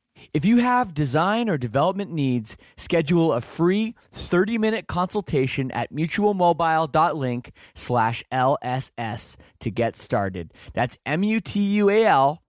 [0.33, 8.23] If you have design or development needs, schedule a free 30-minute consultation at mutualmobile.link slash
[8.31, 10.53] LSS to get started.
[10.73, 12.41] That's M-U-T-U-A-L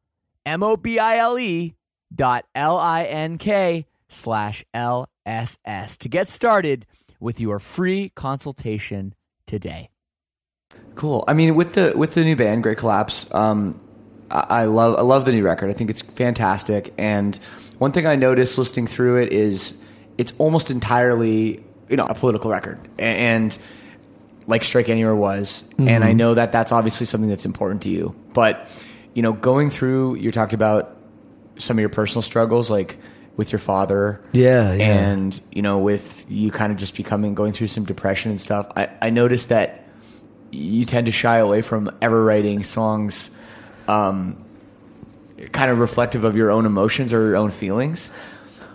[0.44, 1.74] M-O-B-I-L-E
[2.14, 6.86] dot L-I-N-K slash LSS to get started
[7.20, 9.14] with your free consultation
[9.46, 9.90] today.
[10.94, 11.24] Cool.
[11.28, 13.80] I mean, with the with the new band, Great Collapse, um,
[14.32, 15.70] I, love I love the new record.
[15.70, 16.92] I think it's fantastic.
[16.98, 17.36] And
[17.78, 19.76] one thing I noticed listening through it is
[20.18, 23.56] it's almost entirely you know a political record, and
[24.46, 25.68] like Strike Anywhere was.
[25.78, 26.16] And I mm-hmm.
[26.16, 28.14] know that that's obviously something that's important to you.
[28.34, 28.68] But
[29.14, 30.96] you know, going through, you talked about
[31.58, 32.98] some of your personal struggles, like
[33.36, 34.20] with your father.
[34.32, 34.84] Yeah, yeah.
[34.84, 38.70] And you know, with you kind of just becoming going through some depression and stuff.
[38.76, 39.86] I, I noticed that
[40.50, 43.30] you tend to shy away from ever writing songs,
[43.88, 44.44] um,
[45.52, 48.12] kind of reflective of your own emotions or your own feelings.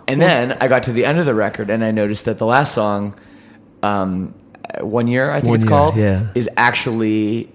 [0.06, 2.46] And then I got to the end of the record and I noticed that the
[2.46, 3.14] last song,
[3.82, 4.34] um,
[4.80, 6.28] one year I think it's Year, called, yeah.
[6.34, 7.50] is actually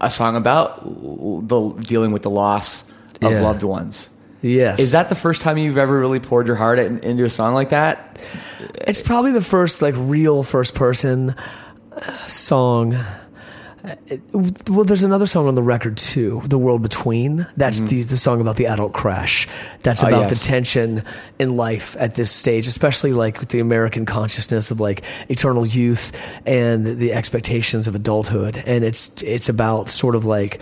[0.00, 2.88] a song about the dealing with the loss
[3.22, 3.40] of Yeah.
[3.42, 4.10] loved ones.
[4.42, 4.78] Yes.
[4.78, 7.70] Is that the first time you've ever really poured your heart into a song like
[7.70, 8.20] that?
[8.74, 11.34] It's probably the first like real first person
[12.26, 12.96] song.
[13.86, 13.94] Uh,
[14.68, 18.40] Well, there's another song on the record too, "The World Between." That's the the song
[18.40, 19.46] about the adult crash.
[19.82, 20.14] That's Mm-hmm.
[20.14, 21.02] Ah, about the tension
[21.38, 26.12] in life at this stage, especially like with the American consciousness of like eternal youth
[26.44, 28.62] and the expectations of adulthood.
[28.66, 30.60] And it's it's about sort of like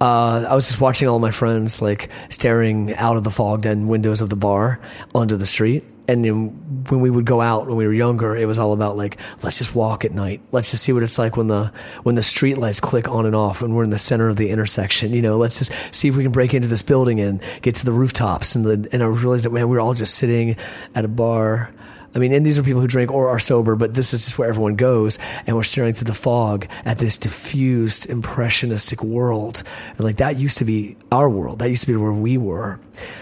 [0.00, 3.88] uh, I was just watching all my friends like staring out of the fogged in
[3.88, 4.78] windows of the bar
[5.14, 5.84] onto the street.
[6.10, 6.48] And then
[6.88, 9.58] when we would go out when we were younger, it was all about like, let's
[9.58, 10.40] just walk at night.
[10.50, 13.36] Let's just see what it's like when the when the street lights click on and
[13.36, 15.12] off when we're in the center of the intersection.
[15.12, 17.84] You know, let's just see if we can break into this building and get to
[17.84, 18.56] the rooftops.
[18.56, 20.56] And the, and I realized that man, we were all just sitting
[20.96, 21.70] at a bar.
[22.14, 24.38] I mean, and these are people who drink or are sober, but this is just
[24.38, 29.62] where everyone goes, and we're staring through the fog at this diffused, impressionistic world.
[29.90, 31.60] And like that used to be our world.
[31.60, 32.80] That used to be where we were.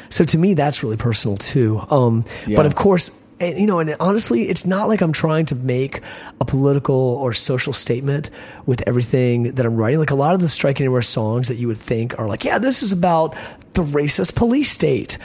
[0.09, 1.83] So to me, that's really personal too.
[1.91, 2.57] Um, Yeah.
[2.57, 3.11] But of course,
[3.41, 6.01] and, you know, and honestly, it's not like I'm trying to make
[6.41, 8.31] a political or social statement
[8.67, 10.01] with everything that I'm writing.
[10.01, 12.59] Like a lot of the Strike Anywhere songs that you would think are like, yeah,
[12.59, 13.37] this is about
[13.75, 15.19] the racist police state,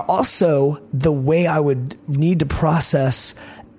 [0.00, 3.34] also the way I would need to process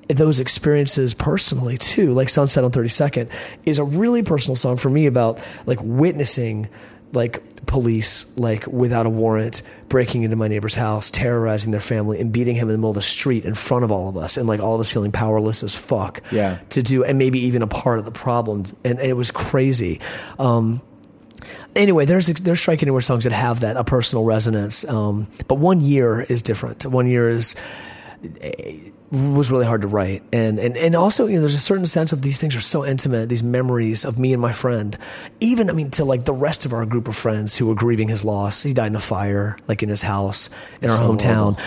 [0.07, 2.13] those experiences personally too.
[2.13, 3.32] Like Sunset on 32nd
[3.66, 6.70] is a really personal song for me about like witnessing
[7.11, 12.32] like police like without a warrant breaking into my neighbor's house terrorizing their family and
[12.34, 14.47] beating him in the middle of the street in front of all of us and
[14.47, 16.59] like all of us feeling powerless as fuck Yeah.
[16.72, 20.01] to do and maybe even a part of the problem and, and it was crazy
[20.38, 20.82] um
[21.76, 24.88] anyway, there's there's Strike Anywhere songs that have that a personal resonance.
[24.88, 26.86] Um, but one year is different.
[26.86, 27.56] One year is
[29.12, 32.12] was really hard to write, and and and also you know there's a certain sense
[32.12, 33.30] of these things are so intimate.
[33.30, 34.98] These memories of me and my friend,
[35.39, 38.08] even I mean to like the rest of our group of friends who were grieving
[38.10, 38.64] his loss.
[38.64, 40.50] He died in a fire, like in his house
[40.82, 41.58] in our hometown,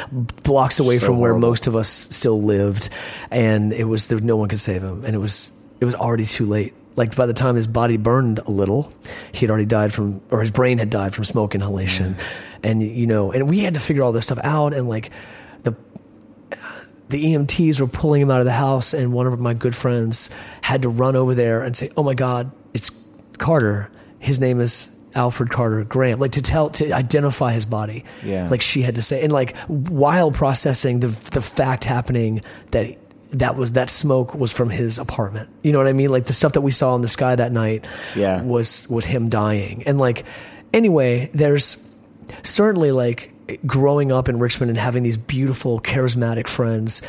[0.42, 1.48] blocks away So from where horrible.
[1.48, 2.90] most of us still lived,
[3.30, 6.26] and it was there no one could save him, and it was it was already
[6.26, 6.74] too late.
[6.98, 8.92] Like by the time his body burned a little,
[9.32, 12.16] he had already died from, or his brain had died from smoke inhalation,
[12.62, 15.10] and you know, and we had to figure all this stuff out, and like
[15.62, 15.74] the
[17.08, 20.28] the EMTs were pulling him out of the house, and one of my good friends
[20.60, 22.90] had to run over there and say, "Oh my God, it's
[23.38, 23.90] Carter.
[24.18, 28.46] His name is." Alfred Carter Graham, like to tell to identify his body, Yeah.
[28.48, 32.42] Like she had to say, and like while processing the the fact happening
[32.72, 32.98] that
[33.30, 35.50] that was that smoke was from his apartment.
[35.62, 36.10] You know what I mean?
[36.10, 37.84] Like the stuff that we saw in the sky that night,
[38.16, 38.42] Yeah.
[38.42, 39.82] was was him dying.
[39.86, 40.24] And like
[40.72, 41.96] anyway, there's
[42.42, 43.32] certainly like
[43.66, 47.02] growing up in Richmond and having these beautiful, charismatic friends.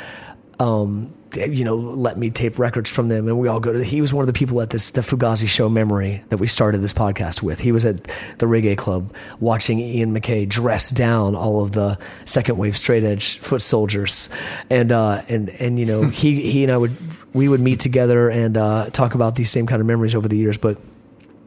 [0.60, 3.84] Um, you know, let me tape records from them, and we all go to.
[3.84, 6.80] He was one of the people at this the Fugazi show memory that we started
[6.80, 7.60] this podcast with.
[7.60, 8.04] He was at
[8.40, 13.38] the reggae club watching Ian MacKaye dress down all of the second wave straight edge
[13.40, 14.30] foot soldiers,
[14.70, 16.96] and uh, and and you know he he and I would
[17.34, 20.38] we would meet together and uh, talk about these same kind of memories over the
[20.38, 20.80] years, but.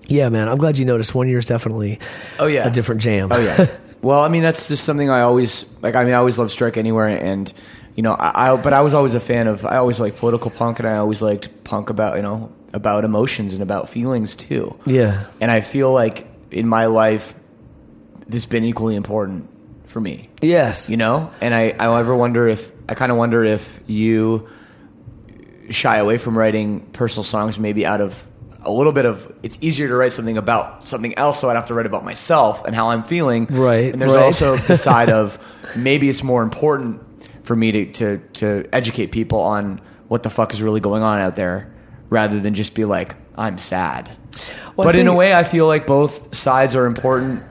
[0.08, 1.14] Yeah, man, I'm glad you noticed.
[1.14, 1.98] One year is definitely
[2.38, 2.66] Oh, yeah.
[2.66, 3.28] a different jam.
[3.30, 3.74] Oh yeah.
[4.02, 5.94] well, I mean that's just something I always like.
[5.94, 7.50] I mean, I always love Strike Anywhere, and
[7.94, 9.64] you know, I, I but I was always a fan of.
[9.66, 13.54] I always liked political punk, and I always liked punk about you know about emotions
[13.54, 14.78] and about feelings too.
[14.86, 15.24] Yeah.
[15.40, 17.34] And I feel like in my life,
[18.26, 19.50] this has been equally important
[19.88, 20.30] for me.
[20.40, 20.88] Yes.
[20.88, 24.48] You know, and I I ever wonder if I kind of wonder if you
[25.70, 28.26] shy away from writing personal songs maybe out of
[28.64, 31.62] a little bit of it's easier to write something about something else so I don't
[31.62, 33.46] have to write about myself and how I'm feeling.
[33.46, 34.24] Right, And there's right.
[34.24, 35.38] also the side of
[35.76, 37.00] maybe it's more important
[37.52, 39.78] for me to, to to educate people on
[40.08, 41.70] what the fuck is really going on out there
[42.08, 44.10] rather than just be like, I'm sad.
[44.74, 47.42] Well, but in a way I feel like both sides are important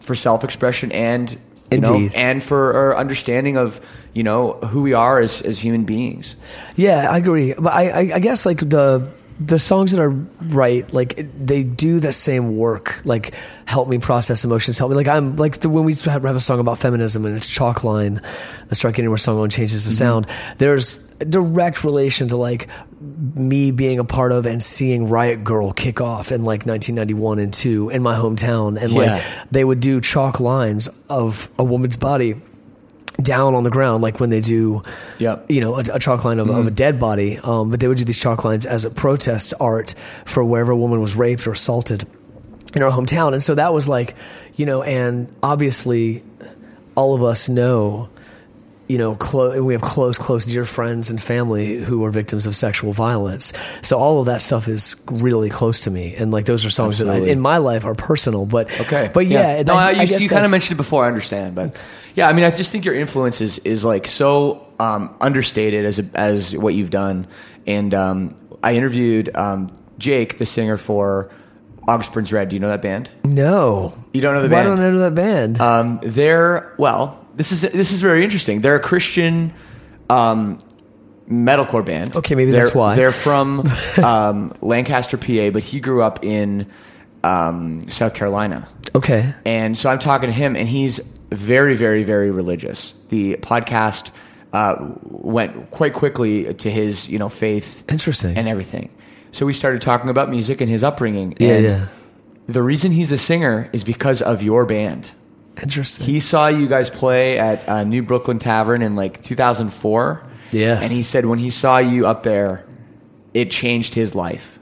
[0.00, 1.30] for self expression and
[1.70, 2.14] you know, Indeed.
[2.14, 3.80] and for our understanding of
[4.12, 6.36] you know who we are as, as human beings.
[6.76, 7.54] Yeah, I agree.
[7.54, 9.08] But I, I, I guess like the
[9.46, 10.06] the songs that I
[10.54, 13.00] write, like they do the same work.
[13.04, 13.34] Like
[13.64, 14.78] help me process emotions.
[14.78, 14.96] Help me.
[14.96, 17.84] Like I'm like the, when we have, have a song about feminism and it's chalk
[17.84, 18.20] line,
[18.68, 20.26] the strike anywhere song on changes the mm-hmm.
[20.26, 20.26] sound.
[20.58, 22.68] There's a direct relation to like
[23.00, 27.52] me being a part of and seeing Riot Grrrl kick off in like 1991 and
[27.52, 28.80] 2 in my hometown.
[28.80, 28.98] And Yeah.
[29.14, 32.34] like they would do chalk lines of a woman's body
[33.20, 34.82] down on the ground, like when they do,
[35.18, 35.50] Yep.
[35.50, 37.38] you know, a, a chalk line of, of a dead body.
[37.38, 39.94] Um, but they would do these chalk lines as a protest art
[40.24, 42.04] for wherever a woman was raped or assaulted
[42.74, 43.32] in our hometown.
[43.34, 44.14] And so that was like,
[44.56, 46.24] you know, and obviously
[46.94, 48.08] all of us know,
[48.88, 52.54] you know, clo- we have close, close, dear friends and family who are victims of
[52.54, 53.52] sexual violence.
[53.80, 56.14] So all of that stuff is really close to me.
[56.14, 58.44] And like those are songs that I, in my life are personal.
[58.44, 59.10] But, Okay.
[59.14, 61.04] but yeah, no, I, you, I guess you kind of mentioned it before.
[61.04, 61.80] I understand, but
[62.14, 65.98] yeah, I mean, I just think your influence is, is like so um, understated as
[65.98, 67.26] a, as what you've done.
[67.66, 71.30] And um, I interviewed um, Jake, the singer for
[71.88, 72.50] August Burns Red.
[72.50, 73.10] Do you know that band?
[73.24, 73.94] No.
[74.12, 74.76] You don't know the Why band?
[74.76, 75.60] don't I know that band?
[75.60, 77.21] Um, they're well.
[77.34, 78.60] This is this is very interesting.
[78.60, 79.52] They're a Christian
[80.10, 80.58] um,
[81.28, 82.14] metalcore band.
[82.16, 82.94] Okay, maybe They're- that's why.
[82.96, 83.66] They're from
[84.02, 86.66] um, Lancaster, PA, but he grew up in
[87.24, 88.68] um, South Carolina.
[88.94, 89.32] okay.
[89.44, 90.98] And so I'm talking to him, and he's
[91.30, 92.92] very, very, very religious.
[93.08, 94.10] The podcast
[94.52, 98.36] uh, went quite quickly to his, you know, faith, Interesting.
[98.36, 98.90] and everything.
[99.30, 101.34] So we started talking about music and his upbringing.
[101.38, 101.86] Yeah, and yeah.
[102.48, 105.12] The reason he's a singer is because of your band.
[105.60, 106.06] Interesting.
[106.06, 110.22] He saw you guys play at uh, New Brooklyn Tavern in like 2004.
[110.52, 110.84] Yes.
[110.84, 112.66] And he said when he saw you up there,
[113.34, 114.58] it changed his life.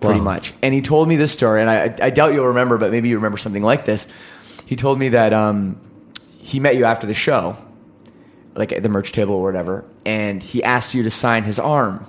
[0.00, 0.24] Pretty Wow.
[0.24, 0.52] much.
[0.62, 3.16] And he told me this story, and I, I doubt you'll remember, but maybe you
[3.16, 4.06] remember something like this.
[4.66, 5.80] He told me that um,
[6.38, 7.56] he met you after the show,
[8.54, 12.06] like at the merch table or whatever, and he asked you to sign his arm.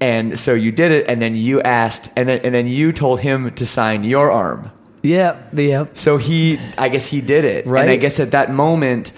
[0.00, 3.20] And so you did it, and then you asked, and then, and then you told
[3.20, 4.70] him to sign your arm.
[5.06, 5.86] Yeah, yeah.
[5.94, 7.82] So he, I guess he did it, Right.
[7.82, 9.12] And I guess at that moment,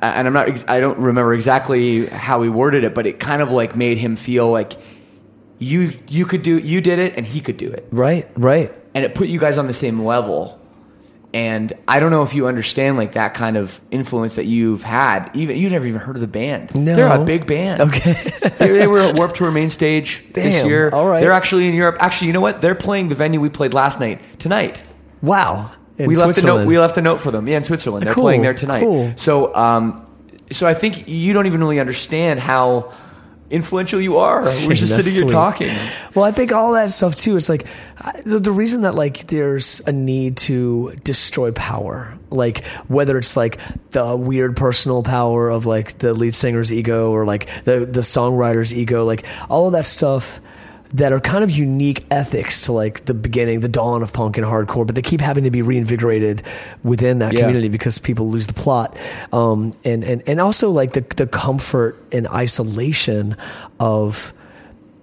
[0.00, 3.50] and I'm not, I don't remember exactly how he worded it, but it kind of
[3.50, 4.74] like made him feel like
[5.58, 8.70] you, you could do, you did it, and he could do it, Right, right.
[8.94, 10.60] and it put you guys on the same level.
[11.32, 15.30] And I don't know if you understand like that kind of influence that you've had.
[15.34, 16.72] Even you never even heard of the band.
[16.76, 16.94] No.
[16.94, 17.80] they're a big band.
[17.82, 18.12] Okay.
[18.60, 20.90] they, they were at Warped Tour main stage this year.
[20.90, 21.20] all right.
[21.20, 21.96] They're actually in Europe.
[21.98, 22.60] Actually, you know what?
[22.60, 24.86] They're playing the venue we played last night tonight
[25.24, 25.70] wow.
[25.96, 26.66] In we left a note.
[26.66, 27.46] We left a note for them.
[27.46, 28.80] Yeah, in Switzerland, they're Cool, playing there tonight.
[28.80, 29.12] cool.
[29.16, 30.04] So, um,
[30.50, 32.92] so I think you don't even really understand how
[33.50, 34.42] influential you are.
[34.66, 35.70] We're just sitting here talking.
[36.14, 37.36] Well, I think all that stuff too.
[37.36, 37.66] It's like
[38.24, 43.60] the, the reason that like there's a need to destroy power, like whether it's like
[43.90, 48.74] the weird personal power of like the lead singer's ego or like the the songwriter's
[48.74, 50.40] ego, like all of that stuff
[50.94, 54.46] that are kind of unique ethics to like the beginning, the dawn of punk and
[54.46, 56.42] hardcore, but they keep having to be reinvigorated
[56.82, 57.40] within that Yeah.
[57.40, 58.96] community because people lose the plot,
[59.32, 63.36] um, and and and also like the the comfort and isolation
[63.80, 64.32] of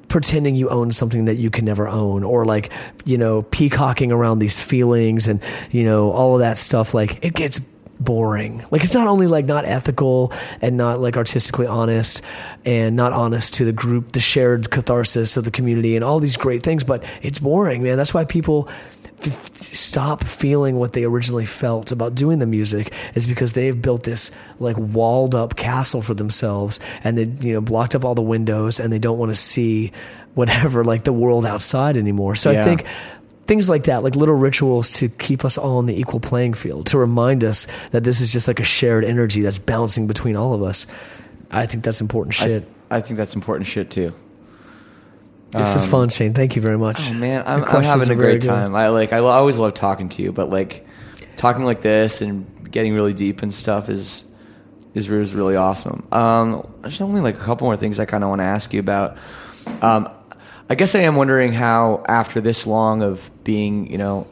[0.07, 2.69] pretending you own something that you can never own or like
[3.05, 7.33] you know peacocking around these feelings and you know all of that stuff like it
[7.33, 7.59] gets
[8.03, 8.63] boring.
[8.71, 12.21] Like it's not only like not ethical and not like artistically honest
[12.65, 16.37] and not honest to the group the shared catharsis of the community and all these
[16.37, 17.97] great things but it's boring man.
[17.97, 18.67] That's why people
[19.23, 24.03] f- stop feeling what they originally felt about doing the music is because they've built
[24.03, 28.21] this like walled up castle for themselves and they you know blocked up all the
[28.21, 29.91] windows and they don't want to see
[30.33, 32.35] whatever like the world outside anymore.
[32.35, 32.61] So Yeah.
[32.61, 32.85] i think
[33.51, 36.85] things like that like little rituals to keep us all on the equal playing field
[36.85, 40.53] to remind us that this is just like a shared energy that's bouncing between all
[40.53, 40.87] of us
[41.51, 44.15] i think that's important shit I, I think that's important shit too.
[45.51, 48.39] this is fun shane thank you very much Oh man, I'm, I'm having a great
[48.39, 48.47] good.
[48.47, 48.73] time.
[48.73, 49.11] I like.
[49.11, 50.85] I, I always love talking to you, but like
[51.35, 54.23] talking like this and getting really deep and stuff is
[54.93, 56.07] is, is really awesome.
[56.11, 58.79] Um, there's only like a couple more things I kind of want to ask you
[58.79, 59.17] about.
[59.81, 60.09] Um,
[60.71, 64.25] I guess I am wondering how after this long of being, you know,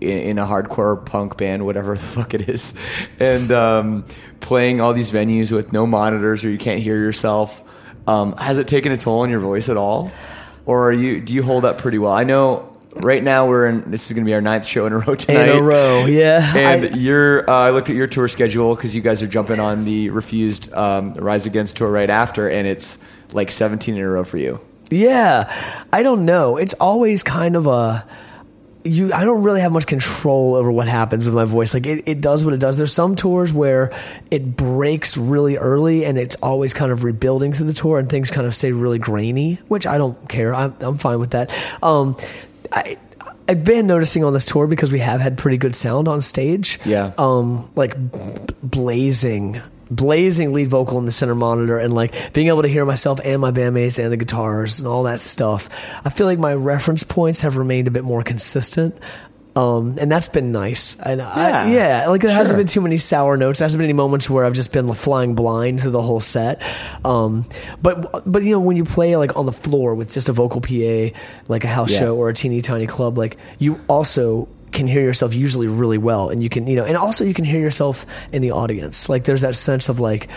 [0.00, 2.72] in, in a hardcore punk band, whatever the fuck it is,
[3.20, 4.06] and um,
[4.40, 7.62] playing all these venues with no monitors or you can't hear yourself,
[8.06, 10.10] um, has it taken a toll on your voice at all,
[10.64, 12.14] or are you do you hold up pretty well?
[12.14, 12.70] I know.
[12.94, 13.90] Right now we're in.
[13.90, 15.48] This is going to be our ninth show in a row tonight.
[15.50, 18.94] in a row yeah And I- you're, uh, I looked at your tour schedule because
[18.94, 22.96] you guys are jumping on the refused um, Rise Against tour right after, and it's
[23.32, 24.58] like 17 in a row for you.
[24.92, 25.52] Yeah,
[25.92, 26.56] I don't know.
[26.56, 28.06] It's always kind of a
[28.84, 29.12] you.
[29.12, 31.72] I don't really have much control over what happens with my voice.
[31.74, 32.76] Like it, it does what it does.
[32.76, 33.92] There's some tours where
[34.30, 38.30] it breaks really early, and it's always kind of rebuilding through the tour, and things
[38.30, 40.54] kind of stay really grainy, which I don't care.
[40.54, 41.50] I'm, I'm fine with that.
[41.82, 42.16] Um,
[42.70, 42.98] I.
[43.48, 46.78] I've been noticing on this tour because we have had pretty good sound on stage.
[46.84, 47.12] Yeah.
[47.18, 49.60] Um, like b- blazing
[49.96, 53.40] blazing lead vocal in the center monitor and like being able to hear myself and
[53.40, 55.68] my bandmates and the guitars and all that stuff.
[56.04, 58.94] I feel like my reference points have remained a bit more consistent.
[59.54, 60.98] Um, and that's been nice.
[60.98, 63.58] And I, Yeah, yeah, like there hasn't been too many sour notes.
[63.58, 66.62] There hasn't been any moments where I've just been flying blind through the whole set.
[67.04, 67.44] Um,
[67.82, 70.62] but but you know when you play like on the floor with just a vocal
[70.62, 71.14] PA,
[71.48, 71.98] like a house Yeah.
[71.98, 76.30] show or a teeny tiny club, like you also can hear yourself usually really well,
[76.30, 79.08] and you can you know, and also you can hear yourself in the audience.
[79.08, 80.28] Like there's that sense of like.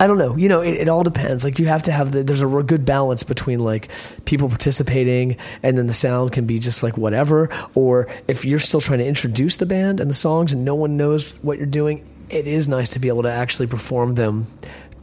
[0.00, 0.36] I don't know.
[0.36, 1.44] You know, it, it all depends.
[1.44, 3.92] Like you have to have the, there's a good balance between like
[4.24, 7.48] people participating and then the sound can be just like whatever.
[7.76, 10.96] Or if you're still trying to introduce the band and the songs and no one
[10.96, 14.46] knows what you're doing, it is nice to be able to actually perform them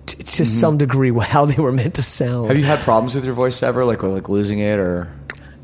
[0.06, 0.44] t- to mm-hmm.
[0.44, 2.50] some degree how they were meant to sound.
[2.50, 5.12] Have you had problems with your voice ever, like or, like losing it, or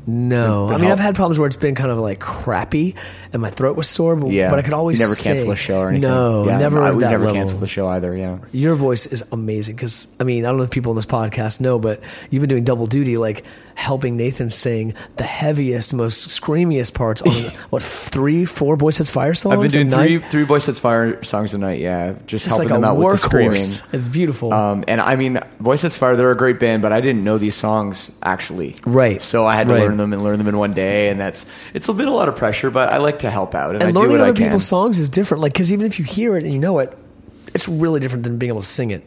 [0.06, 2.94] No, I mean I've had problems where it's been kind of like crappy,
[3.32, 4.14] and my throat was sore.
[4.14, 4.50] But, yeah?
[4.50, 5.34] but I could always you never sing.
[5.34, 6.02] cancel a show or anything.
[6.02, 6.80] No, yeah, never.
[6.80, 7.34] I, that never level.
[7.34, 8.16] canceled the show either.
[8.16, 8.38] Yeah.
[8.52, 11.60] Your voice is amazing because I mean I don't know if people on this podcast
[11.60, 13.44] know, but you've been doing double duty, like
[13.76, 17.30] helping Nathan sing the heaviest, most screamiest parts on
[17.70, 19.52] what three, four Boy Sets Fire songs.
[19.54, 20.06] I've been doing a night?
[20.06, 21.78] three three Boy Sets Fire songs a night.
[21.78, 23.52] Yeah, just Just helping like them out with the screaming.
[23.54, 24.52] It's beautiful.
[24.52, 27.38] Um, and I mean, Boy Sets Fire, they're a great band, but I didn't know
[27.38, 28.74] these songs actually.
[28.86, 29.20] Right.
[29.22, 29.82] So I had to Right.
[29.82, 32.28] learn them and learn them in one day, and that's it's a bit a lot
[32.28, 34.66] of pressure, but I like to help out and, I and do learning other people's
[34.66, 35.42] songs is different.
[35.42, 36.96] Like because even if you hear it and you know it,
[37.54, 39.04] it's really different than being able to sing it.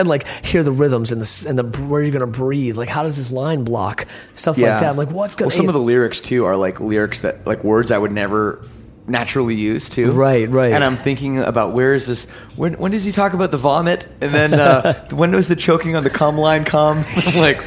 [0.00, 2.76] And like hear the rhythms and the and the where you're gonna breathe.
[2.76, 4.90] Like how does this line block stuff like that?
[4.90, 7.62] I'm like what's gonna Well, some of the lyrics too are like lyrics that like
[7.62, 8.64] words I would never
[9.06, 10.12] naturally use too.
[10.12, 10.72] Right, right.
[10.72, 12.30] And I'm thinking about where is this?
[12.56, 14.06] When when does he talk about the vomit?
[14.20, 17.04] And then uh, when was the choking on the cum line come?
[17.36, 17.60] Like,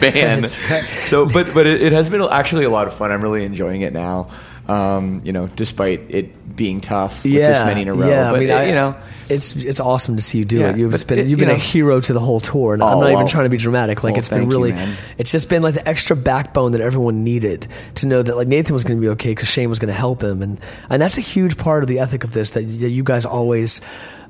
[0.00, 0.42] man.
[0.42, 0.84] Right.
[0.84, 3.10] So, but but it, it has been actually a lot of fun.
[3.12, 4.30] I'm really enjoying it now.
[4.70, 8.08] Um, you know, despite it being tough with this many in a row.
[8.08, 8.94] Yeah, but I mean, I, you know,
[9.28, 10.76] it's it's awesome to see you do Yeah, it.
[10.78, 13.00] You've been it- you've you been a hero to the whole tour, and I'm Oh,
[13.00, 13.28] not even well.
[13.28, 14.04] trying to be dramatic.
[14.04, 17.24] Like it's been thank you, really, it's just been like the extra backbone that everyone
[17.24, 17.66] needed
[17.96, 19.98] to know that like Nathan was going to be okay because Shane was going to
[19.98, 23.02] help him, and and that's a huge part of the ethic of this that you
[23.02, 23.80] guys always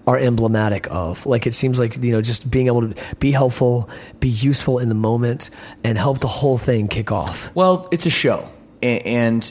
[0.07, 1.26] are emblematic of.
[1.26, 4.88] Like it seems like you know just being able to be helpful, be useful in
[4.88, 5.51] the moment,
[5.84, 7.55] and help the whole thing kick off.
[7.55, 8.49] Well, it's a show,
[8.82, 9.51] and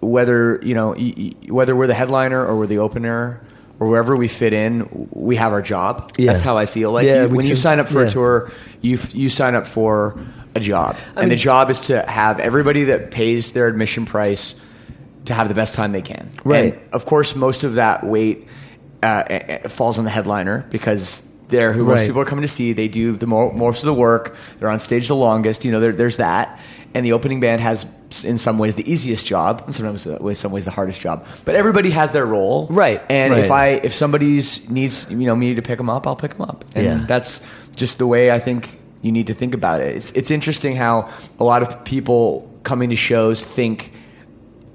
[0.00, 0.94] whether you know
[1.48, 3.40] whether we're the headliner or we're the opener
[3.80, 6.12] or wherever we fit in, we have our job.
[6.18, 6.32] Yeah.
[6.32, 6.90] That's how I feel.
[6.92, 8.08] Like Yeah, you, when you sign up for Yeah.
[8.08, 10.18] a tour, you you sign up for
[10.54, 14.54] a job, and mean- the job is to have everybody that pays their admission price
[15.26, 16.30] to have the best time they can.
[16.44, 16.74] Right.
[16.74, 18.48] And of course, most of that weight
[19.02, 22.72] uh, falls on the headliner because they're who most people are coming to see.
[22.72, 24.36] They do the mo- most of the work.
[24.58, 25.64] They're on stage the longest.
[25.64, 26.58] You know, there, there's that.
[26.94, 27.84] And the opening band has,
[28.24, 31.26] in some ways, the easiest job, and sometimes, in some ways, the hardest job.
[31.44, 35.54] But everybody has their role, Right, And if I, if somebody's needs, you know, me
[35.54, 36.64] to pick them up, I'll pick them up.
[36.74, 37.04] And Yeah.
[37.06, 37.42] that's
[37.76, 39.94] just the way I think you need to think about it.
[39.96, 41.08] It's it's interesting how
[41.38, 43.92] a lot of people coming to shows think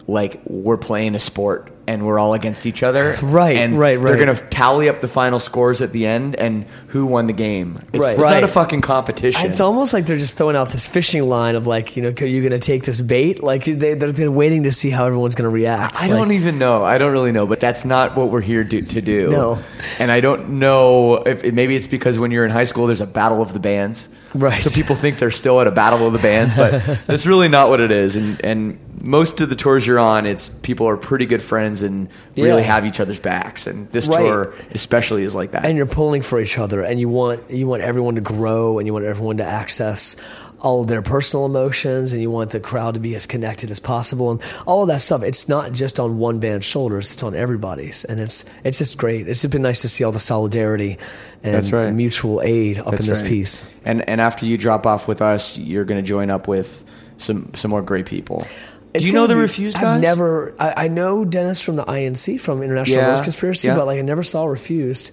[0.07, 3.15] like we're playing a sport and we're all against each other.
[3.23, 6.65] Right, and right, They're going to tally up the final scores at the end and
[6.87, 7.77] who won the game.
[7.91, 8.09] It's, Right.
[8.11, 8.43] it's not Right.
[8.43, 9.45] a fucking competition.
[9.45, 12.25] It's almost like they're just throwing out this fishing line of like, you know, are
[12.25, 13.41] you going to take this bait?
[13.41, 15.97] Like they, they're, they're waiting to see how everyone's going to react.
[15.97, 16.83] I Like, don't even know.
[16.83, 19.29] I don't really know, but that's not what we're here do, to do.
[19.31, 19.63] No.
[19.99, 23.07] And I don't know if maybe it's because when you're in high school, there's a
[23.07, 24.09] battle of the bands.
[24.33, 24.61] Right.
[24.63, 27.69] So people think they're still at a battle of the bands, but that's really not
[27.69, 28.15] what it is.
[28.15, 32.07] And and most of the tours you're on, it's people are pretty good friends and
[32.37, 33.67] really have each other's backs.
[33.67, 34.19] And this Right.
[34.19, 35.65] tour especially is like that.
[35.65, 38.87] and you're pulling for each other and you want you want everyone to grow and
[38.87, 40.15] you want everyone to access
[40.63, 43.79] all of their personal emotions and you want the crowd to be as connected as
[43.79, 47.35] possible and all of that stuff it's not just on one band's shoulders it's on
[47.35, 50.97] everybody's and it's it's just great it's just been nice to see all the solidarity
[51.43, 51.91] and right.
[51.91, 53.29] mutual aid up That's in this right.
[53.29, 56.83] piece And and after you drop off with us, you're going to join up with
[57.17, 58.47] some some more great people.
[58.93, 59.95] It's Do you know the be- Refused guys?
[59.97, 60.53] I've never.
[60.59, 63.75] I, I know Dennis from the INC from International Yeah, Noise Conspiracy, yeah.
[63.75, 65.11] but like I never saw Refused.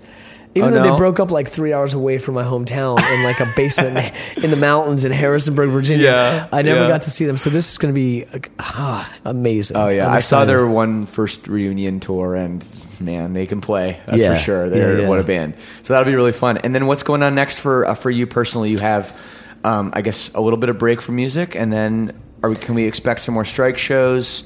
[0.55, 0.91] Even Oh, though no?
[0.93, 4.51] they broke up like three hours away from my hometown in like a basement in
[4.51, 6.89] the mountains in Harrisonburg, Virginia, Yeah, I never yeah.
[6.89, 7.37] got to see them.
[7.37, 8.27] So this is going to be
[8.59, 9.77] ah, amazing.
[9.77, 12.65] Oh yeah, I'm saw their one first reunion tour, and
[12.99, 14.01] man, they can play.
[14.07, 14.69] That's Yeah, for sure.
[14.69, 15.55] They're what a band.
[15.85, 16.59] So that'll be really fun.
[16.59, 18.71] And then what's going on next for uh, for you personally?
[18.71, 19.17] You have,
[19.63, 22.57] um, I guess, a little bit of break from music, and then are we?
[22.57, 24.43] Can we expect some more strike shows?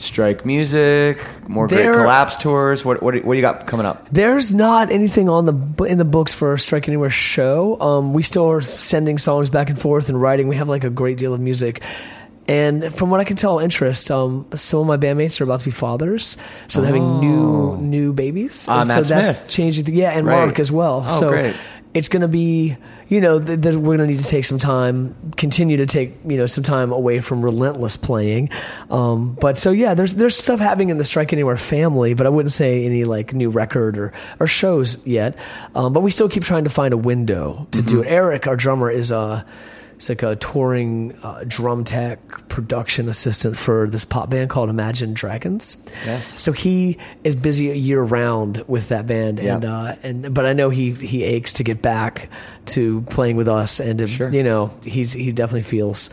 [0.00, 1.18] Strike music,
[1.48, 2.84] more great collapse tours.
[2.84, 4.08] What what do, what do you got coming up?
[4.12, 7.80] There's not anything on the in the books for a Strike Anywhere show.
[7.80, 10.46] Um, we still are sending songs back and forth and writing.
[10.46, 11.82] We have like a great deal of music
[12.46, 14.10] And from what I can tell, interest.
[14.10, 16.36] Um, some of my bandmates are about to be fathers,
[16.68, 18.68] so they're having new new babies.
[18.68, 19.84] And so Matt that's changing.
[19.84, 20.44] The, yeah, and Right.
[20.46, 21.02] Mark as well.
[21.04, 21.56] Oh, so great.
[21.92, 22.76] it's going to be,
[23.08, 26.12] you know, that that we're going to need to take some time, continue to take,
[26.24, 28.50] you know, some time away from relentless playing.
[28.90, 32.30] Um, but so yeah, there's there's stuff happening in the Strike Anywhere family, but I
[32.30, 35.38] wouldn't say any like new record or or shows yet.
[35.74, 38.08] Um, but we still keep trying to find a window to do it.
[38.08, 39.44] Eric, our drummer, is uh
[39.98, 45.12] He's like a touring uh, drum tech production assistant for this pop band called Imagine
[45.12, 45.84] Dragons.
[46.06, 46.40] Yes.
[46.40, 49.74] So he is busy year round with that band, and Yeah.
[49.74, 52.30] uh, and but I know he he aches to get back
[52.66, 54.30] to playing with us, and to, Sure.
[54.30, 56.10] you know he's he definitely feels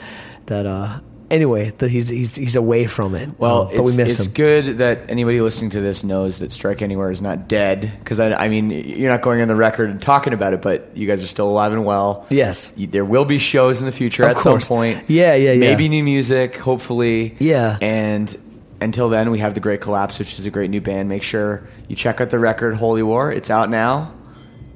[0.48, 0.66] that.
[0.66, 1.00] Uh,
[1.32, 3.30] anyway, that he's he's he's away from it.
[3.40, 4.34] Well, Um, but we it's, miss it's him.
[4.34, 7.92] good that anybody listening to this knows that Strike Anywhere is not dead.
[8.00, 10.90] Because I, I mean, you're not going on the record and talking about it, but
[10.96, 12.26] you guys are still alive and well.
[12.30, 12.74] Yes.
[12.78, 14.68] You- there will be shows in the future Of at course.
[14.68, 15.04] some point.
[15.08, 15.60] Yeah, yeah, yeah.
[15.60, 17.36] Maybe new music, hopefully.
[17.40, 17.78] Yeah.
[17.82, 18.36] And
[18.82, 21.10] until then, we have the Great Collapse, which is a great new band.
[21.10, 23.32] Make sure you check out the record Holy War.
[23.32, 24.14] It's out now.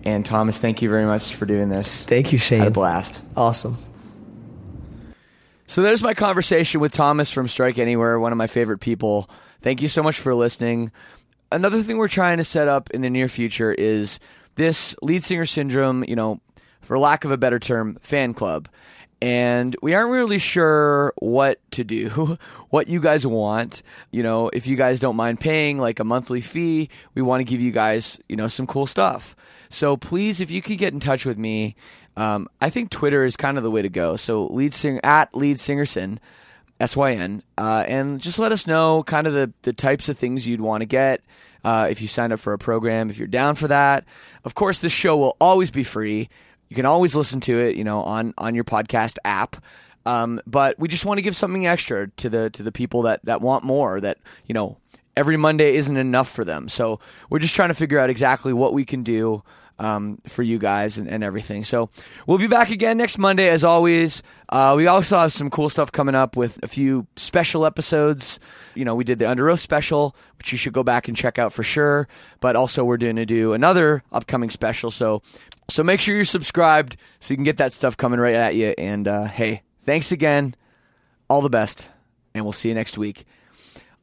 [0.06, 2.04] And Thomas, thank you very much for doing this.
[2.04, 2.60] Thank you, Shane.
[2.60, 3.22] Had a blast.
[3.36, 3.78] Awesome.
[5.70, 9.30] So there's my conversation with Thomas from Strike Anywhere, one of my favorite people.
[9.62, 10.92] Thank you so much for listening.
[11.52, 14.20] Another thing we're trying to set up in the near future is
[14.56, 16.42] this lead singer syndrome, you know,
[16.82, 18.68] for lack of a better term, fan club.
[19.22, 22.40] And we aren't really sure what to do,
[22.72, 23.84] what you guys want.
[24.10, 27.44] You know, if you guys don't mind paying like a monthly fee, we want to
[27.44, 29.36] give you guys, you know, some cool stuff.
[29.70, 31.76] So please, if you could get in touch with me,
[32.20, 34.18] um, I think Twitter is kind of the way to go.
[34.18, 36.18] So lead singer at lead singerson,
[36.78, 40.18] S Y N, uh, and just let us know kind of the the types of
[40.18, 41.22] things you'd want to get.
[41.64, 44.04] Uh, if you sign up for a program, if you're down for that,
[44.44, 46.30] of course, this show will always be free.
[46.68, 49.56] You can always listen to it, you know, on on your podcast app.
[50.06, 53.24] Um, but we just want to give something extra to the to the people that
[53.24, 54.02] that want more.
[54.02, 54.78] That you know,
[55.16, 56.68] every Monday isn't enough for them.
[56.68, 57.00] So
[57.30, 59.42] we're just trying to figure out exactly what we can do
[59.80, 61.64] um, for you guys and, and everything.
[61.64, 61.90] So
[62.28, 64.22] we'll be back again next Monday, as always.
[64.50, 68.40] Uh, we also have some cool stuff coming up with a few special episodes.
[68.76, 71.54] You know, we did the Underoath special, which you should go back and check out
[71.54, 72.08] for sure.
[72.40, 74.92] But also, we're going to do another upcoming special.
[74.92, 75.22] So,
[75.70, 78.74] so make sure you're subscribed so you can get that stuff coming right at you.
[78.78, 80.56] And uh, hey, thanks again.
[81.30, 81.88] All the best,
[82.34, 83.26] and we'll see you next week.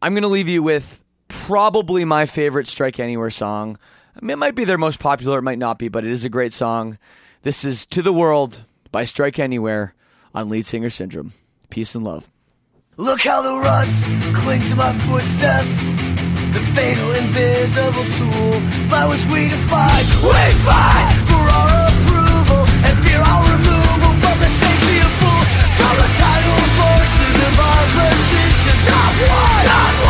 [0.00, 3.78] I'm going to leave you with probably my favorite Strike Anywhere song.
[4.16, 6.24] I mean, it might be their most popular, it might not be, but it is
[6.24, 6.96] a great song.
[7.42, 9.94] This is To the World by Strike Anywhere
[10.34, 11.34] on Lead Singer Syndrome.
[11.68, 12.26] Peace and love.
[12.96, 14.04] Look how the ruts
[14.40, 15.90] cling to my footsteps.
[16.56, 18.56] The fatal invisible tool
[18.88, 19.92] by which we defy.
[20.24, 25.44] We fight for our approval and fear our removal from the safety of fool.
[25.76, 28.80] From the tidal forces of our positions.
[28.88, 30.05] Not one, not one